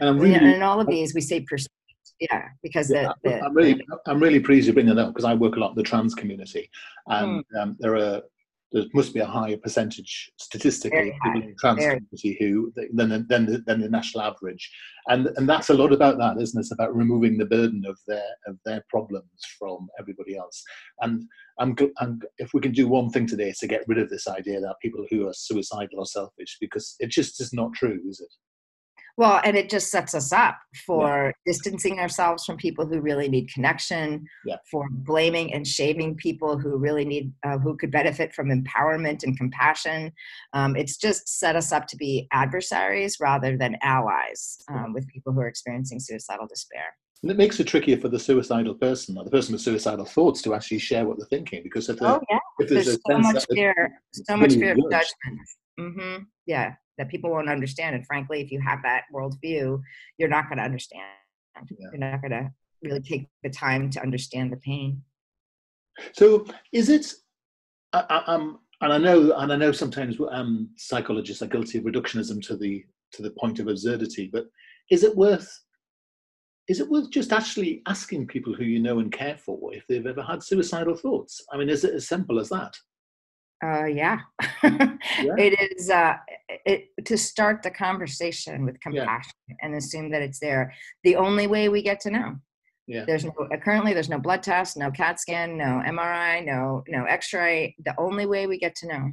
And, 0.00 0.20
really, 0.20 0.34
and 0.34 0.44
in 0.44 0.62
all 0.64 0.80
of 0.80 0.88
these, 0.88 1.14
we 1.14 1.20
say 1.20 1.42
perceived. 1.42 1.70
Yeah, 2.18 2.48
because 2.64 2.90
yeah, 2.90 3.12
the, 3.22 3.30
the, 3.30 3.44
I'm 3.44 3.54
really, 3.54 3.80
I'm 4.06 4.20
really 4.20 4.40
pleased 4.40 4.66
you 4.66 4.72
bring 4.72 4.86
that 4.86 4.98
up 4.98 5.08
because 5.08 5.24
I 5.24 5.34
work 5.34 5.54
a 5.54 5.60
lot 5.60 5.70
in 5.70 5.76
the 5.76 5.82
trans 5.82 6.14
community, 6.14 6.70
and 7.08 7.44
mm. 7.44 7.60
um, 7.60 7.76
there 7.78 7.96
are 7.96 8.22
there 8.72 8.84
must 8.94 9.14
be 9.14 9.20
a 9.20 9.26
higher 9.26 9.56
percentage 9.56 10.30
statistically 10.38 11.14
people 11.24 11.42
in 11.42 11.54
trans 11.58 11.78
community 11.78 12.36
who 12.40 12.72
than 12.94 13.08
the, 13.08 13.24
than 13.28 13.46
the, 13.46 13.58
than 13.66 13.80
the 13.80 13.88
national 13.88 14.24
average, 14.24 14.70
and 15.08 15.28
and 15.36 15.48
that's 15.48 15.70
a 15.70 15.74
lot 15.74 15.92
about 15.92 16.18
that, 16.18 16.40
isn't 16.40 16.58
it? 16.58 16.62
It's 16.62 16.72
about 16.72 16.94
removing 16.94 17.38
the 17.38 17.46
burden 17.46 17.84
of 17.86 17.98
their 18.06 18.30
of 18.46 18.58
their 18.64 18.84
problems 18.90 19.30
from 19.58 19.88
everybody 20.00 20.36
else. 20.36 20.62
And 21.00 21.28
I'm, 21.58 21.76
I'm 21.98 22.20
if 22.38 22.52
we 22.54 22.60
can 22.60 22.72
do 22.72 22.88
one 22.88 23.10
thing 23.10 23.26
today 23.26 23.54
to 23.60 23.66
get 23.66 23.86
rid 23.86 23.98
of 23.98 24.10
this 24.10 24.28
idea 24.28 24.60
that 24.60 24.76
people 24.82 25.06
who 25.10 25.28
are 25.28 25.32
suicidal 25.32 26.00
are 26.00 26.06
selfish, 26.06 26.58
because 26.60 26.96
it 26.98 27.10
just 27.10 27.40
is 27.40 27.52
not 27.52 27.72
true, 27.72 28.00
is 28.08 28.20
it? 28.20 28.32
Well, 29.18 29.40
and 29.44 29.56
it 29.56 29.70
just 29.70 29.90
sets 29.90 30.14
us 30.14 30.30
up 30.30 30.58
for 30.86 31.26
yeah. 31.26 31.52
distancing 31.52 31.98
ourselves 32.00 32.44
from 32.44 32.58
people 32.58 32.86
who 32.86 33.00
really 33.00 33.28
need 33.28 33.50
connection, 33.52 34.26
yeah. 34.44 34.56
for 34.70 34.86
blaming 34.90 35.54
and 35.54 35.66
shaming 35.66 36.16
people 36.16 36.58
who 36.58 36.76
really 36.76 37.04
need, 37.04 37.32
uh, 37.42 37.56
who 37.56 37.76
could 37.78 37.90
benefit 37.90 38.34
from 38.34 38.48
empowerment 38.48 39.22
and 39.22 39.36
compassion. 39.38 40.12
Um, 40.52 40.76
it's 40.76 40.98
just 40.98 41.28
set 41.28 41.56
us 41.56 41.72
up 41.72 41.86
to 41.88 41.96
be 41.96 42.28
adversaries 42.32 43.16
rather 43.18 43.56
than 43.56 43.76
allies 43.82 44.58
um, 44.70 44.92
with 44.92 45.08
people 45.08 45.32
who 45.32 45.40
are 45.40 45.48
experiencing 45.48 45.98
suicidal 45.98 46.46
despair. 46.46 46.94
And 47.22 47.30
it 47.30 47.38
makes 47.38 47.58
it 47.58 47.64
trickier 47.64 47.96
for 47.96 48.10
the 48.10 48.18
suicidal 48.18 48.74
person 48.74 49.16
or 49.16 49.24
the 49.24 49.30
person 49.30 49.52
with 49.52 49.62
suicidal 49.62 50.04
thoughts 50.04 50.42
to 50.42 50.52
actually 50.52 50.78
share 50.78 51.06
what 51.06 51.16
they're 51.16 51.26
thinking 51.28 51.62
because 51.62 51.88
if, 51.88 51.96
oh, 52.02 52.20
yeah. 52.30 52.38
if 52.58 52.68
there's, 52.68 52.84
there's 52.84 52.98
so 53.10 53.18
much 53.18 53.46
fear, 53.50 53.98
so 54.12 54.36
much 54.36 54.52
fear 54.52 54.72
of 54.72 54.78
judgment. 54.90 55.40
Mm-hmm. 55.80 56.22
Yeah 56.44 56.74
that 56.98 57.08
people 57.08 57.30
won't 57.30 57.48
understand. 57.48 57.94
And 57.94 58.06
frankly, 58.06 58.40
if 58.40 58.50
you 58.50 58.60
have 58.60 58.80
that 58.82 59.04
worldview, 59.14 59.80
you're 60.18 60.28
not 60.28 60.48
going 60.48 60.58
to 60.58 60.64
understand. 60.64 61.02
Yeah. 61.56 61.88
You're 61.92 61.98
not 61.98 62.20
going 62.20 62.32
to 62.32 62.50
really 62.82 63.00
take 63.00 63.28
the 63.42 63.50
time 63.50 63.90
to 63.90 64.02
understand 64.02 64.52
the 64.52 64.58
pain. 64.58 65.02
So, 66.12 66.46
is 66.72 66.88
it? 66.88 67.12
I, 67.92 68.22
am 68.26 68.58
and 68.82 68.92
I 68.92 68.98
know, 68.98 69.32
and 69.32 69.52
I 69.52 69.56
know 69.56 69.72
sometimes 69.72 70.16
um, 70.30 70.68
psychologists 70.76 71.42
are 71.42 71.46
guilty 71.46 71.78
of 71.78 71.84
reductionism 71.84 72.46
to 72.46 72.56
the 72.56 72.84
to 73.12 73.22
the 73.22 73.30
point 73.30 73.58
of 73.58 73.68
absurdity. 73.68 74.28
But 74.30 74.46
is 74.90 75.02
it 75.02 75.16
worth? 75.16 75.50
Is 76.68 76.80
it 76.80 76.90
worth 76.90 77.10
just 77.10 77.32
actually 77.32 77.82
asking 77.86 78.26
people 78.26 78.52
who 78.52 78.64
you 78.64 78.80
know 78.80 78.98
and 78.98 79.12
care 79.12 79.38
for 79.38 79.72
if 79.72 79.86
they've 79.86 80.06
ever 80.06 80.22
had 80.22 80.42
suicidal 80.42 80.96
thoughts? 80.96 81.42
I 81.52 81.56
mean, 81.56 81.70
is 81.70 81.84
it 81.84 81.94
as 81.94 82.08
simple 82.08 82.38
as 82.38 82.48
that? 82.50 82.76
Uh, 83.64 83.86
yeah. 83.86 84.20
yeah. 84.62 84.96
it 85.38 85.72
is 85.72 85.88
uh, 85.88 86.16
it, 86.66 86.88
to 87.04 87.16
start 87.16 87.62
the 87.62 87.70
conversation 87.70 88.64
with 88.64 88.78
compassion 88.80 89.32
yeah. 89.48 89.56
and 89.62 89.74
assume 89.74 90.10
that 90.10 90.22
it's 90.22 90.38
there. 90.38 90.74
The 91.04 91.16
only 91.16 91.46
way 91.46 91.68
we 91.68 91.82
get 91.82 92.00
to 92.00 92.10
know. 92.10 92.36
Yeah. 92.86 93.04
There's 93.04 93.24
no 93.24 93.32
uh, 93.40 93.56
currently 93.56 93.94
there's 93.94 94.08
no 94.08 94.18
blood 94.18 94.42
test, 94.42 94.76
no 94.76 94.90
CAT 94.90 95.18
scan, 95.18 95.56
no 95.56 95.82
MRI, 95.84 96.44
no 96.44 96.84
no 96.86 97.04
X-ray. 97.04 97.74
The 97.84 97.94
only 97.98 98.26
way 98.26 98.46
we 98.46 98.58
get 98.58 98.76
to 98.76 98.86
know 98.86 99.10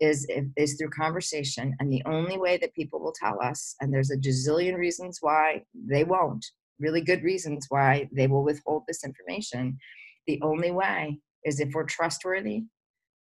is 0.00 0.26
is 0.56 0.74
through 0.74 0.90
conversation, 0.90 1.74
and 1.80 1.90
the 1.90 2.02
only 2.04 2.36
way 2.36 2.58
that 2.58 2.74
people 2.74 3.00
will 3.00 3.14
tell 3.18 3.40
us, 3.40 3.74
and 3.80 3.92
there's 3.92 4.10
a 4.10 4.18
gazillion 4.18 4.76
reasons 4.76 5.18
why 5.22 5.62
they 5.74 6.04
won't, 6.04 6.44
really 6.78 7.00
good 7.00 7.22
reasons 7.22 7.66
why 7.70 8.06
they 8.12 8.26
will 8.26 8.44
withhold 8.44 8.82
this 8.86 9.02
information. 9.02 9.78
The 10.26 10.38
only 10.42 10.72
way 10.72 11.18
is 11.44 11.60
if 11.60 11.72
we're 11.72 11.84
trustworthy 11.84 12.64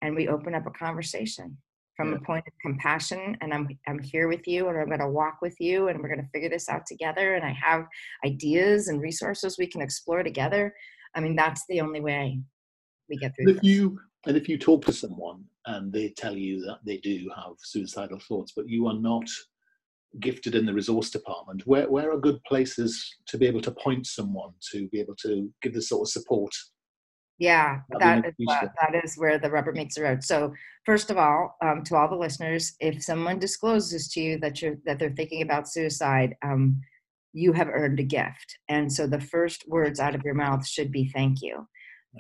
and 0.03 0.15
we 0.15 0.27
open 0.27 0.53
up 0.53 0.67
a 0.67 0.71
conversation 0.71 1.57
from 1.95 2.11
yeah. 2.11 2.17
a 2.17 2.19
point 2.19 2.43
of 2.45 2.53
compassion 2.61 3.37
and 3.41 3.53
I'm 3.53 3.67
I'm 3.87 3.99
here 3.99 4.27
with 4.27 4.47
you 4.47 4.67
and 4.67 4.77
I'm 4.77 4.87
going 4.87 4.99
to 4.99 5.07
walk 5.07 5.37
with 5.41 5.55
you 5.59 5.87
and 5.87 5.99
we're 5.99 6.09
going 6.09 6.21
to 6.21 6.29
figure 6.31 6.49
this 6.49 6.69
out 6.69 6.85
together 6.85 7.35
and 7.35 7.45
I 7.45 7.55
have 7.63 7.85
ideas 8.25 8.89
and 8.89 9.01
resources 9.01 9.57
we 9.57 9.67
can 9.67 9.81
explore 9.81 10.21
together. 10.21 10.75
I 11.15 11.21
mean 11.21 11.35
that's 11.35 11.63
the 11.69 11.81
only 11.81 12.01
way 12.01 12.39
we 13.09 13.17
get 13.17 13.35
through. 13.35 13.49
If 13.49 13.55
this. 13.57 13.63
you 13.63 13.99
and 14.25 14.37
if 14.37 14.47
you 14.47 14.57
talk 14.57 14.85
to 14.85 14.93
someone 14.93 15.43
and 15.65 15.91
they 15.91 16.09
tell 16.09 16.35
you 16.35 16.61
that 16.65 16.79
they 16.85 16.97
do 16.97 17.31
have 17.35 17.53
suicidal 17.59 18.19
thoughts, 18.19 18.53
but 18.55 18.67
you 18.67 18.87
are 18.87 18.99
not 18.99 19.27
gifted 20.19 20.55
in 20.55 20.65
the 20.65 20.73
resource 20.73 21.09
department, 21.09 21.65
where 21.65 21.89
where 21.89 22.11
are 22.11 22.19
good 22.19 22.43
places 22.43 23.15
to 23.27 23.37
be 23.37 23.45
able 23.45 23.61
to 23.61 23.71
point 23.71 24.05
someone 24.07 24.51
to 24.71 24.87
be 24.89 24.99
able 24.99 25.15
to 25.17 25.49
give 25.61 25.73
the 25.73 25.81
sort 25.81 26.01
of 26.01 26.11
support 26.11 26.53
yeah, 27.39 27.79
that 27.99 28.25
is, 28.25 28.33
that 28.47 29.01
is 29.03 29.15
where 29.15 29.39
the 29.39 29.49
rubber 29.49 29.71
meets 29.71 29.95
the 29.95 30.03
road. 30.03 30.23
So, 30.23 30.53
first 30.85 31.09
of 31.09 31.17
all, 31.17 31.55
um, 31.63 31.83
to 31.85 31.95
all 31.95 32.07
the 32.07 32.15
listeners, 32.15 32.73
if 32.79 33.03
someone 33.03 33.39
discloses 33.39 34.07
to 34.09 34.21
you 34.21 34.39
that 34.39 34.61
you're 34.61 34.75
that 34.85 34.99
they're 34.99 35.15
thinking 35.15 35.41
about 35.41 35.67
suicide, 35.67 36.35
um, 36.43 36.79
you 37.33 37.51
have 37.53 37.69
earned 37.69 37.99
a 37.99 38.03
gift, 38.03 38.57
and 38.69 38.91
so 38.91 39.07
the 39.07 39.19
first 39.19 39.65
words 39.67 39.99
out 39.99 40.13
of 40.13 40.23
your 40.23 40.35
mouth 40.35 40.65
should 40.65 40.91
be 40.91 41.09
"Thank 41.09 41.41
you, 41.41 41.67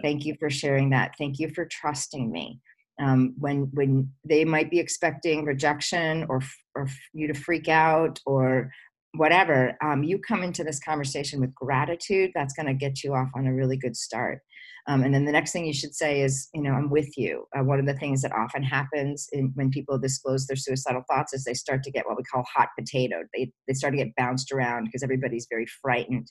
thank 0.01 0.25
you 0.25 0.35
for 0.39 0.49
sharing 0.49 0.89
that, 0.89 1.13
thank 1.19 1.37
you 1.39 1.49
for 1.49 1.65
trusting 1.65 2.31
me." 2.31 2.59
Um, 2.99 3.35
when 3.37 3.69
when 3.73 4.11
they 4.27 4.43
might 4.45 4.71
be 4.71 4.79
expecting 4.79 5.45
rejection 5.45 6.25
or 6.27 6.41
or 6.75 6.87
you 7.13 7.27
to 7.27 7.35
freak 7.35 7.67
out 7.67 8.19
or 8.25 8.71
whatever, 9.15 9.77
um, 9.83 10.03
you 10.03 10.17
come 10.17 10.41
into 10.41 10.63
this 10.63 10.79
conversation 10.79 11.39
with 11.39 11.53
gratitude. 11.53 12.31
That's 12.33 12.53
going 12.55 12.65
to 12.65 12.73
get 12.73 13.03
you 13.03 13.13
off 13.13 13.29
on 13.35 13.45
a 13.45 13.53
really 13.53 13.77
good 13.77 13.95
start. 13.95 14.39
Um, 14.87 15.03
and 15.03 15.13
then 15.13 15.23
the 15.25 15.31
next 15.31 15.53
thing 15.53 15.65
you 15.65 15.73
should 15.73 15.95
say 15.95 16.21
is, 16.21 16.49
you 16.53 16.61
know, 16.61 16.71
I'm 16.71 16.89
with 16.89 17.17
you. 17.17 17.45
Uh, 17.57 17.63
one 17.63 17.79
of 17.79 17.85
the 17.85 17.93
things 17.93 18.21
that 18.21 18.33
often 18.33 18.63
happens 18.63 19.29
in, 19.31 19.51
when 19.55 19.69
people 19.69 19.97
disclose 19.97 20.45
their 20.45 20.57
suicidal 20.57 21.03
thoughts 21.09 21.33
is 21.33 21.45
they 21.45 21.53
start 21.53 21.83
to 21.83 21.91
get 21.91 22.05
what 22.05 22.17
we 22.17 22.23
call 22.23 22.43
hot 22.53 22.69
potato. 22.77 23.23
They, 23.33 23.51
they 23.67 23.73
start 23.73 23.93
to 23.93 23.97
get 23.97 24.15
bounced 24.17 24.51
around 24.51 24.85
because 24.85 25.03
everybody's 25.03 25.47
very 25.49 25.65
frightened. 25.81 26.29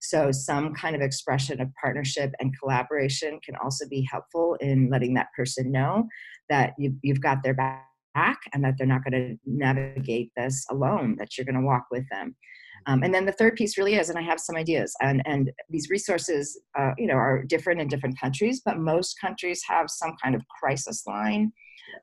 So, 0.00 0.32
some 0.32 0.74
kind 0.74 0.96
of 0.96 1.02
expression 1.02 1.60
of 1.60 1.68
partnership 1.80 2.32
and 2.40 2.52
collaboration 2.58 3.38
can 3.44 3.54
also 3.62 3.88
be 3.88 4.06
helpful 4.10 4.56
in 4.60 4.90
letting 4.90 5.14
that 5.14 5.28
person 5.36 5.70
know 5.70 6.08
that 6.50 6.74
you, 6.78 6.96
you've 7.02 7.22
got 7.22 7.42
their 7.42 7.54
back 7.54 8.38
and 8.52 8.64
that 8.64 8.74
they're 8.76 8.86
not 8.86 9.04
going 9.04 9.12
to 9.12 9.36
navigate 9.46 10.30
this 10.36 10.66
alone, 10.70 11.16
that 11.18 11.38
you're 11.38 11.44
going 11.44 11.54
to 11.54 11.66
walk 11.66 11.86
with 11.90 12.04
them. 12.10 12.34
Um, 12.86 13.02
and 13.02 13.14
then 13.14 13.24
the 13.24 13.32
third 13.32 13.56
piece 13.56 13.78
really 13.78 13.94
is, 13.94 14.10
and 14.10 14.18
I 14.18 14.22
have 14.22 14.40
some 14.40 14.56
ideas, 14.56 14.94
and 15.00 15.22
and 15.24 15.50
these 15.70 15.88
resources, 15.90 16.60
uh, 16.78 16.92
you 16.98 17.06
know, 17.06 17.14
are 17.14 17.42
different 17.44 17.80
in 17.80 17.88
different 17.88 18.18
countries, 18.18 18.62
but 18.64 18.78
most 18.78 19.20
countries 19.20 19.62
have 19.68 19.88
some 19.88 20.16
kind 20.22 20.34
of 20.34 20.42
crisis 20.60 21.06
line, 21.06 21.52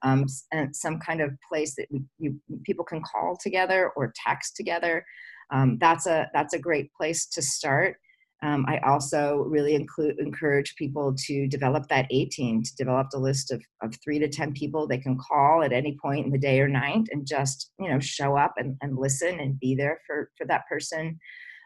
um, 0.03 0.25
and 0.51 0.75
some 0.75 0.99
kind 0.99 1.21
of 1.21 1.31
place 1.47 1.75
that 1.75 1.87
you, 2.17 2.35
people 2.63 2.85
can 2.85 3.01
call 3.01 3.37
together 3.41 3.91
or 3.95 4.13
text 4.15 4.55
together. 4.55 5.05
Um, 5.51 5.77
that's 5.79 6.07
a 6.07 6.29
that's 6.33 6.53
a 6.53 6.59
great 6.59 6.91
place 6.93 7.25
to 7.27 7.41
start. 7.41 7.97
Um, 8.43 8.65
I 8.67 8.79
also 8.79 9.45
really 9.47 9.75
include, 9.75 10.19
encourage 10.19 10.75
people 10.75 11.13
to 11.27 11.47
develop 11.47 11.87
that 11.89 12.07
A 12.09 12.25
team, 12.25 12.63
to 12.63 12.75
develop 12.75 13.07
a 13.13 13.19
list 13.19 13.51
of, 13.51 13.61
of 13.83 13.95
three 14.03 14.17
to 14.17 14.27
10 14.27 14.53
people 14.53 14.87
they 14.87 14.97
can 14.97 15.17
call 15.17 15.63
at 15.63 15.71
any 15.71 15.97
point 16.01 16.25
in 16.25 16.31
the 16.31 16.39
day 16.39 16.59
or 16.59 16.67
night 16.67 17.07
and 17.11 17.27
just, 17.27 17.71
you 17.79 17.89
know, 17.89 17.99
show 17.99 18.35
up 18.35 18.53
and, 18.57 18.77
and 18.81 18.97
listen 18.97 19.39
and 19.39 19.59
be 19.59 19.75
there 19.75 20.01
for, 20.07 20.31
for 20.37 20.47
that 20.47 20.67
person. 20.67 21.19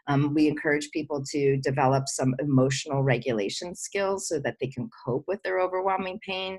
Um, 0.08 0.34
we 0.34 0.48
encourage 0.48 0.90
people 0.90 1.24
to 1.32 1.56
develop 1.58 2.08
some 2.08 2.34
emotional 2.38 3.02
regulation 3.02 3.74
skills 3.74 4.28
so 4.28 4.38
that 4.40 4.56
they 4.60 4.68
can 4.68 4.88
cope 5.04 5.24
with 5.26 5.42
their 5.42 5.60
overwhelming 5.60 6.20
pain. 6.24 6.58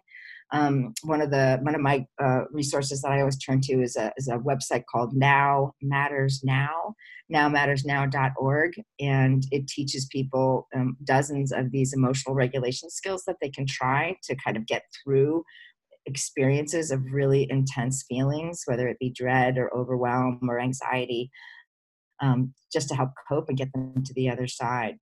Um, 0.52 0.94
one 1.04 1.22
of 1.22 1.30
the 1.30 1.60
one 1.62 1.76
of 1.76 1.82
my 1.82 2.06
uh, 2.22 2.46
resources 2.52 3.02
that 3.02 3.12
I 3.12 3.20
always 3.20 3.38
turn 3.38 3.60
to 3.62 3.82
is 3.82 3.98
a, 3.98 4.14
is 4.18 4.30
a 4.30 4.38
website 4.38 4.84
called 4.90 5.14
Now 5.14 5.74
Matters 5.82 6.42
Now, 6.44 6.96
nowmattersnow.org, 7.34 8.74
and 9.02 9.44
it 9.52 9.68
teaches 9.68 10.08
people 10.10 10.68
um, 10.74 10.96
dozens 11.04 11.52
of 11.52 11.72
these 11.72 11.94
emotional 11.94 12.34
regulation 12.34 12.90
skills 12.90 13.24
that 13.28 13.38
they 13.42 13.50
can 13.50 13.66
try 13.66 14.16
to 14.24 14.36
kind 14.36 14.56
of 14.56 14.66
get 14.66 14.84
through 15.04 15.44
experiences 16.06 16.92
of 16.92 17.12
really 17.12 17.46
intense 17.50 18.06
feelings, 18.08 18.64
whether 18.66 18.88
it 18.88 19.00
be 19.00 19.10
dread 19.12 19.58
or 19.58 19.76
overwhelm 19.76 20.40
or 20.50 20.60
anxiety, 20.60 21.30
um, 22.22 22.54
just 22.72 22.90
to 22.90 22.96
help 22.96 23.10
cope 23.30 23.50
and 23.50 23.58
get 23.58 23.72
them 23.74 24.04
to 24.04 24.14
the 24.14 24.30
other 24.30 24.48
side. 24.48 24.98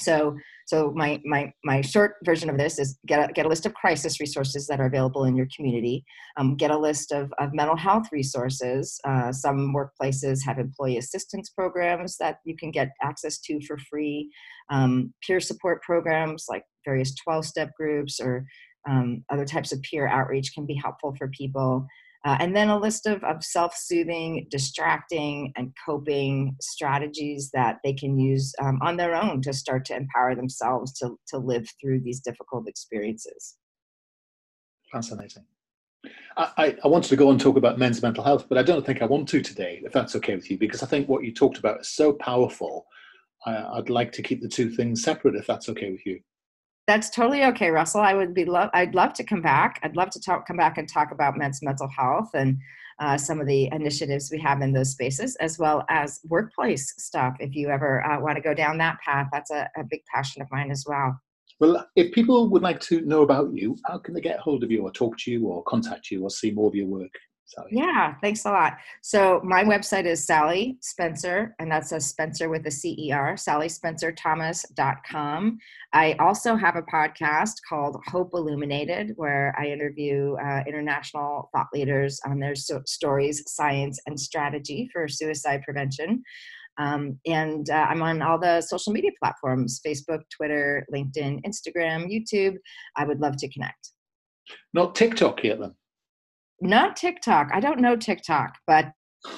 So 0.00 0.36
so 0.66 0.92
my 0.94 1.20
my 1.24 1.52
my 1.62 1.80
short 1.80 2.14
version 2.24 2.50
of 2.50 2.58
this 2.58 2.78
is 2.78 2.98
get 3.06 3.30
a, 3.30 3.32
get 3.32 3.46
a 3.46 3.48
list 3.48 3.64
of 3.64 3.74
crisis 3.74 4.18
resources 4.18 4.66
that 4.66 4.80
are 4.80 4.86
available 4.86 5.24
in 5.24 5.36
your 5.36 5.46
community. 5.54 6.04
Um, 6.36 6.56
get 6.56 6.72
a 6.72 6.78
list 6.78 7.12
of, 7.12 7.32
of 7.38 7.54
mental 7.54 7.76
health 7.76 8.08
resources. 8.10 8.98
Uh, 9.04 9.30
some 9.30 9.72
workplaces 9.72 10.44
have 10.44 10.58
employee 10.58 10.98
assistance 10.98 11.50
programs 11.50 12.16
that 12.16 12.38
you 12.44 12.56
can 12.56 12.72
get 12.72 12.90
access 13.02 13.38
to 13.40 13.60
for 13.66 13.78
free. 13.88 14.30
Um, 14.68 15.14
peer 15.24 15.38
support 15.38 15.82
programs 15.82 16.46
like 16.48 16.64
various 16.84 17.14
12 17.14 17.44
step 17.44 17.70
groups 17.78 18.18
or 18.20 18.44
um, 18.88 19.24
other 19.30 19.44
types 19.44 19.72
of 19.72 19.80
peer 19.82 20.08
outreach 20.08 20.52
can 20.54 20.66
be 20.66 20.74
helpful 20.74 21.14
for 21.16 21.28
people 21.28 21.86
uh, 22.24 22.38
and 22.40 22.56
then 22.56 22.70
a 22.70 22.78
list 22.78 23.06
of, 23.06 23.22
of 23.22 23.44
self 23.44 23.76
soothing, 23.76 24.46
distracting, 24.50 25.52
and 25.56 25.72
coping 25.84 26.56
strategies 26.60 27.50
that 27.52 27.78
they 27.84 27.92
can 27.92 28.18
use 28.18 28.54
um, 28.62 28.78
on 28.82 28.96
their 28.96 29.14
own 29.14 29.42
to 29.42 29.52
start 29.52 29.84
to 29.86 29.96
empower 29.96 30.34
themselves 30.34 30.92
to, 30.94 31.16
to 31.28 31.36
live 31.36 31.68
through 31.80 32.00
these 32.00 32.20
difficult 32.20 32.66
experiences. 32.66 33.56
Fascinating. 34.90 35.44
I, 36.36 36.76
I, 36.84 36.88
wanted 36.88 37.08
to 37.08 37.16
go 37.16 37.30
and 37.30 37.40
talk 37.40 37.56
about 37.56 37.78
men's 37.78 38.02
mental 38.02 38.24
health, 38.24 38.46
but 38.48 38.58
I 38.58 38.62
don't 38.62 38.84
think 38.84 39.00
I 39.00 39.06
want 39.06 39.28
to 39.30 39.40
today, 39.40 39.80
if 39.84 39.92
that's 39.92 40.14
okay 40.16 40.34
with 40.34 40.50
you, 40.50 40.58
because 40.58 40.82
I 40.82 40.86
think 40.86 41.08
what 41.08 41.24
you 41.24 41.32
talked 41.32 41.58
about 41.58 41.80
is 41.80 41.88
so 41.88 42.12
powerful. 42.12 42.86
I, 43.46 43.56
I'd 43.56 43.90
like 43.90 44.12
to 44.12 44.22
keep 44.22 44.42
the 44.42 44.48
two 44.48 44.70
things 44.70 45.02
separate, 45.02 45.34
if 45.34 45.46
that's 45.46 45.68
okay 45.70 45.90
with 45.90 46.04
you 46.04 46.20
that's 46.86 47.10
totally 47.10 47.44
okay, 47.44 47.70
Russell. 47.70 48.00
I 48.00 48.14
would 48.14 48.34
be 48.34 48.44
love. 48.44 48.70
I'd 48.74 48.94
love 48.94 49.12
to 49.14 49.24
come 49.24 49.40
back. 49.40 49.80
I'd 49.82 49.96
love 49.96 50.10
to 50.10 50.20
talk, 50.20 50.46
come 50.46 50.56
back 50.56 50.78
and 50.78 50.88
talk 50.88 51.12
about 51.12 51.36
men's 51.36 51.62
mental 51.62 51.88
health 51.88 52.30
and 52.34 52.58
uh, 53.00 53.16
some 53.16 53.40
of 53.40 53.46
the 53.46 53.68
initiatives 53.72 54.30
we 54.30 54.38
have 54.40 54.60
in 54.60 54.72
those 54.72 54.90
spaces, 54.90 55.34
as 55.36 55.58
well 55.58 55.84
as 55.88 56.20
workplace 56.28 56.94
stuff. 56.98 57.34
If 57.40 57.54
you 57.54 57.68
ever 57.68 58.04
uh, 58.04 58.20
want 58.20 58.36
to 58.36 58.42
go 58.42 58.54
down 58.54 58.78
that 58.78 58.98
path, 59.00 59.28
that's 59.32 59.50
a, 59.50 59.68
a 59.76 59.84
big 59.84 60.02
passion 60.14 60.42
of 60.42 60.48
mine 60.50 60.70
as 60.70 60.84
well. 60.86 61.18
Well, 61.60 61.86
if 61.96 62.12
people 62.12 62.50
would 62.50 62.62
like 62.62 62.80
to 62.80 63.00
know 63.02 63.22
about 63.22 63.54
you, 63.54 63.76
how 63.86 63.98
can 63.98 64.14
they 64.14 64.20
get 64.20 64.38
hold 64.38 64.62
of 64.64 64.70
you, 64.70 64.82
or 64.82 64.92
talk 64.92 65.16
to 65.18 65.30
you, 65.30 65.46
or 65.46 65.62
contact 65.64 66.10
you, 66.10 66.22
or 66.22 66.30
see 66.30 66.50
more 66.50 66.68
of 66.68 66.74
your 66.74 66.86
work? 66.86 67.12
Sally. 67.46 67.68
Yeah, 67.72 68.14
thanks 68.22 68.46
a 68.46 68.50
lot. 68.50 68.78
So 69.02 69.42
my 69.44 69.64
website 69.64 70.06
is 70.06 70.24
Sally 70.24 70.78
Spencer, 70.80 71.54
and 71.58 71.70
that's 71.70 71.92
a 71.92 72.00
Spencer 72.00 72.48
with 72.48 72.64
a 72.66 72.70
C-E-R, 72.70 73.34
sallyspencerthomas.com. 73.34 75.58
I 75.92 76.14
also 76.14 76.56
have 76.56 76.76
a 76.76 76.82
podcast 76.82 77.56
called 77.68 78.00
Hope 78.06 78.30
Illuminated, 78.32 79.12
where 79.16 79.54
I 79.58 79.66
interview 79.66 80.36
uh, 80.36 80.62
international 80.66 81.50
thought 81.54 81.66
leaders 81.74 82.18
on 82.26 82.38
their 82.38 82.54
so- 82.54 82.80
stories, 82.86 83.42
science, 83.46 84.00
and 84.06 84.18
strategy 84.18 84.88
for 84.92 85.06
suicide 85.06 85.60
prevention. 85.64 86.22
Um, 86.78 87.18
and 87.26 87.68
uh, 87.70 87.86
I'm 87.88 88.02
on 88.02 88.22
all 88.22 88.38
the 88.38 88.60
social 88.60 88.92
media 88.92 89.10
platforms 89.22 89.80
Facebook, 89.86 90.20
Twitter, 90.34 90.84
LinkedIn, 90.92 91.44
Instagram, 91.44 92.10
YouTube. 92.10 92.56
I 92.96 93.04
would 93.04 93.20
love 93.20 93.36
to 93.36 93.48
connect. 93.48 93.92
Not 94.72 94.94
TikTok 94.94 95.44
yet, 95.44 95.60
then? 95.60 95.74
Not 96.60 96.96
TikTok. 96.96 97.50
I 97.52 97.60
don't 97.60 97.80
know 97.80 97.96
TikTok, 97.96 98.56
but 98.66 98.92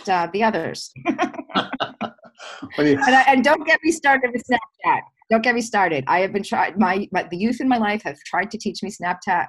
uh, 0.08 0.28
the 0.32 0.42
others. 0.42 0.90
and, 2.78 3.00
I, 3.00 3.24
and, 3.28 3.44
don't 3.44 3.66
get 3.66 3.80
me 3.82 3.90
started 3.90 4.32
with 4.32 4.42
Snapchat. 4.50 5.00
Don't 5.30 5.42
get 5.42 5.54
me 5.54 5.60
started. 5.60 6.04
I 6.06 6.20
have 6.20 6.32
been 6.32 6.42
trying. 6.42 6.78
My, 6.78 7.08
my, 7.10 7.26
the 7.30 7.36
youth 7.36 7.60
in 7.60 7.68
my 7.68 7.78
life 7.78 8.02
have 8.04 8.16
tried 8.26 8.50
to 8.52 8.58
teach 8.58 8.82
me 8.82 8.90
Snapchat 8.90 9.46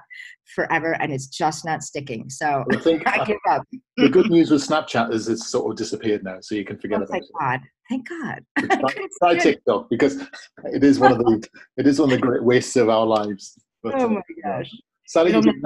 forever, 0.54 0.96
and 1.00 1.12
it's 1.12 1.26
just 1.26 1.64
not 1.64 1.82
sticking. 1.82 2.28
So 2.30 2.64
I, 2.72 2.76
think, 2.76 3.02
I 3.06 3.24
give 3.24 3.38
up. 3.48 3.62
the 3.96 4.08
good 4.08 4.30
news 4.30 4.50
with 4.50 4.66
Snapchat 4.66 5.12
is 5.12 5.28
it's 5.28 5.48
sort 5.48 5.70
of 5.70 5.76
disappeared 5.76 6.24
now, 6.24 6.38
so 6.40 6.54
you 6.54 6.64
can 6.64 6.78
forget 6.78 7.00
oh, 7.00 7.04
about 7.04 7.12
thank 7.12 7.24
it. 7.24 7.30
God. 7.38 7.60
Thank 7.88 8.08
God. 8.08 8.44
Try, 8.80 9.06
try 9.18 9.38
TikTok 9.38 9.88
because 9.88 10.20
it 10.64 10.84
is 10.84 10.98
one 10.98 11.12
of 11.12 11.18
the 11.18 11.48
it 11.78 11.86
is 11.86 11.98
one 11.98 12.12
of 12.12 12.20
the 12.20 12.26
great 12.26 12.44
wastes 12.44 12.76
of 12.76 12.90
our 12.90 13.06
lives. 13.06 13.58
But, 13.82 13.94
oh 13.94 14.04
uh, 14.04 14.08
my 14.08 14.20
uh, 14.44 14.58
gosh. 14.58 14.70
Sally, 15.08 15.32
it's 15.32 15.46
been 15.46 15.62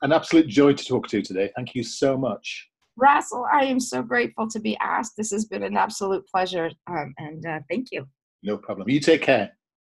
an 0.00 0.12
absolute 0.12 0.48
joy 0.48 0.72
to 0.72 0.82
talk 0.82 1.06
to 1.08 1.18
you 1.18 1.22
today. 1.22 1.50
Thank 1.54 1.74
you 1.74 1.82
so 1.82 2.16
much. 2.16 2.66
Russell, 2.96 3.46
I 3.52 3.66
am 3.66 3.78
so 3.78 4.00
grateful 4.00 4.48
to 4.48 4.58
be 4.58 4.74
asked. 4.78 5.18
This 5.18 5.30
has 5.32 5.44
been 5.44 5.62
an 5.62 5.76
absolute 5.76 6.26
pleasure, 6.26 6.70
um, 6.88 7.12
and 7.18 7.44
uh, 7.44 7.60
thank 7.68 7.88
you. 7.92 8.06
No 8.42 8.56
problem. 8.56 8.88
You 8.88 8.98
take 9.00 9.20
care. 9.20 9.52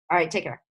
All 0.09 0.17
right, 0.17 0.31
take 0.31 0.45
care. 0.45 0.62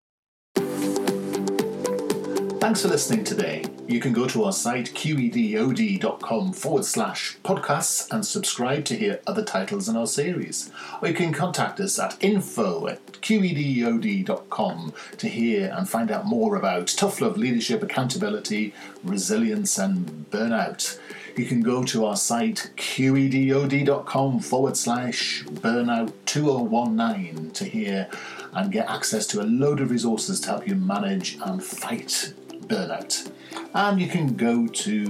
Thanks 2.62 2.84
for 2.84 2.90
listening 2.90 3.24
today. 3.24 3.64
You 3.88 4.00
can 4.00 4.14
go 4.14 4.28
to 4.28 4.44
our 4.44 4.52
site 4.52 4.94
qedod.com 4.94 6.54
forward 6.54 6.86
slash 6.86 7.40
podcasts 7.44 8.08
and 8.12 8.24
subscribe 8.24 8.86
to 8.86 8.96
hear 8.96 9.20
other 9.26 9.44
titles 9.44 9.90
in 9.90 9.98
our 9.98 10.06
series. 10.06 10.70
Or 11.02 11.08
you 11.08 11.16
can 11.16 11.34
contact 11.34 11.80
us 11.80 11.98
at 11.98 12.24
info 12.24 12.88
at 12.88 13.04
qedod.com 13.14 14.94
to 15.18 15.28
hear 15.28 15.74
and 15.76 15.90
find 15.90 16.12
out 16.12 16.28
more 16.28 16.56
about 16.56 16.90
tough 16.90 17.20
love, 17.20 17.36
leadership, 17.36 17.82
accountability, 17.82 18.76
resilience, 19.04 19.80
and 19.80 20.28
burnout. 20.30 21.00
You 21.36 21.46
can 21.46 21.62
go 21.62 21.84
to 21.86 22.06
our 22.06 22.16
site 22.16 22.70
qedod.com 22.78 24.40
forward 24.40 24.78
slash 24.78 25.44
burnout 25.46 26.14
2019 26.28 27.52
to 27.54 27.66
hear 27.66 28.08
and 28.54 28.72
get 28.72 28.88
access 28.88 29.26
to 29.28 29.42
a 29.42 29.46
load 29.46 29.80
of 29.80 29.90
resources 29.90 30.40
to 30.42 30.50
help 30.50 30.68
you 30.68 30.76
manage 30.76 31.40
and 31.42 31.64
fight 31.64 32.36
burnout. 32.72 33.32
And 33.74 34.00
you 34.00 34.08
can 34.08 34.36
go 34.36 34.68
to 34.68 35.06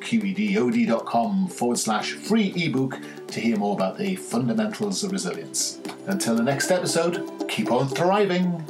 qedod.com 0.00 1.48
forward 1.48 1.78
slash 1.78 2.12
free 2.12 2.52
ebook 2.56 2.98
to 3.28 3.40
hear 3.40 3.56
more 3.56 3.74
about 3.74 3.98
the 3.98 4.16
fundamentals 4.16 5.04
of 5.04 5.12
resilience. 5.12 5.80
Until 6.06 6.34
the 6.34 6.42
next 6.42 6.70
episode, 6.70 7.48
keep 7.48 7.70
on 7.70 7.88
thriving. 7.88 8.64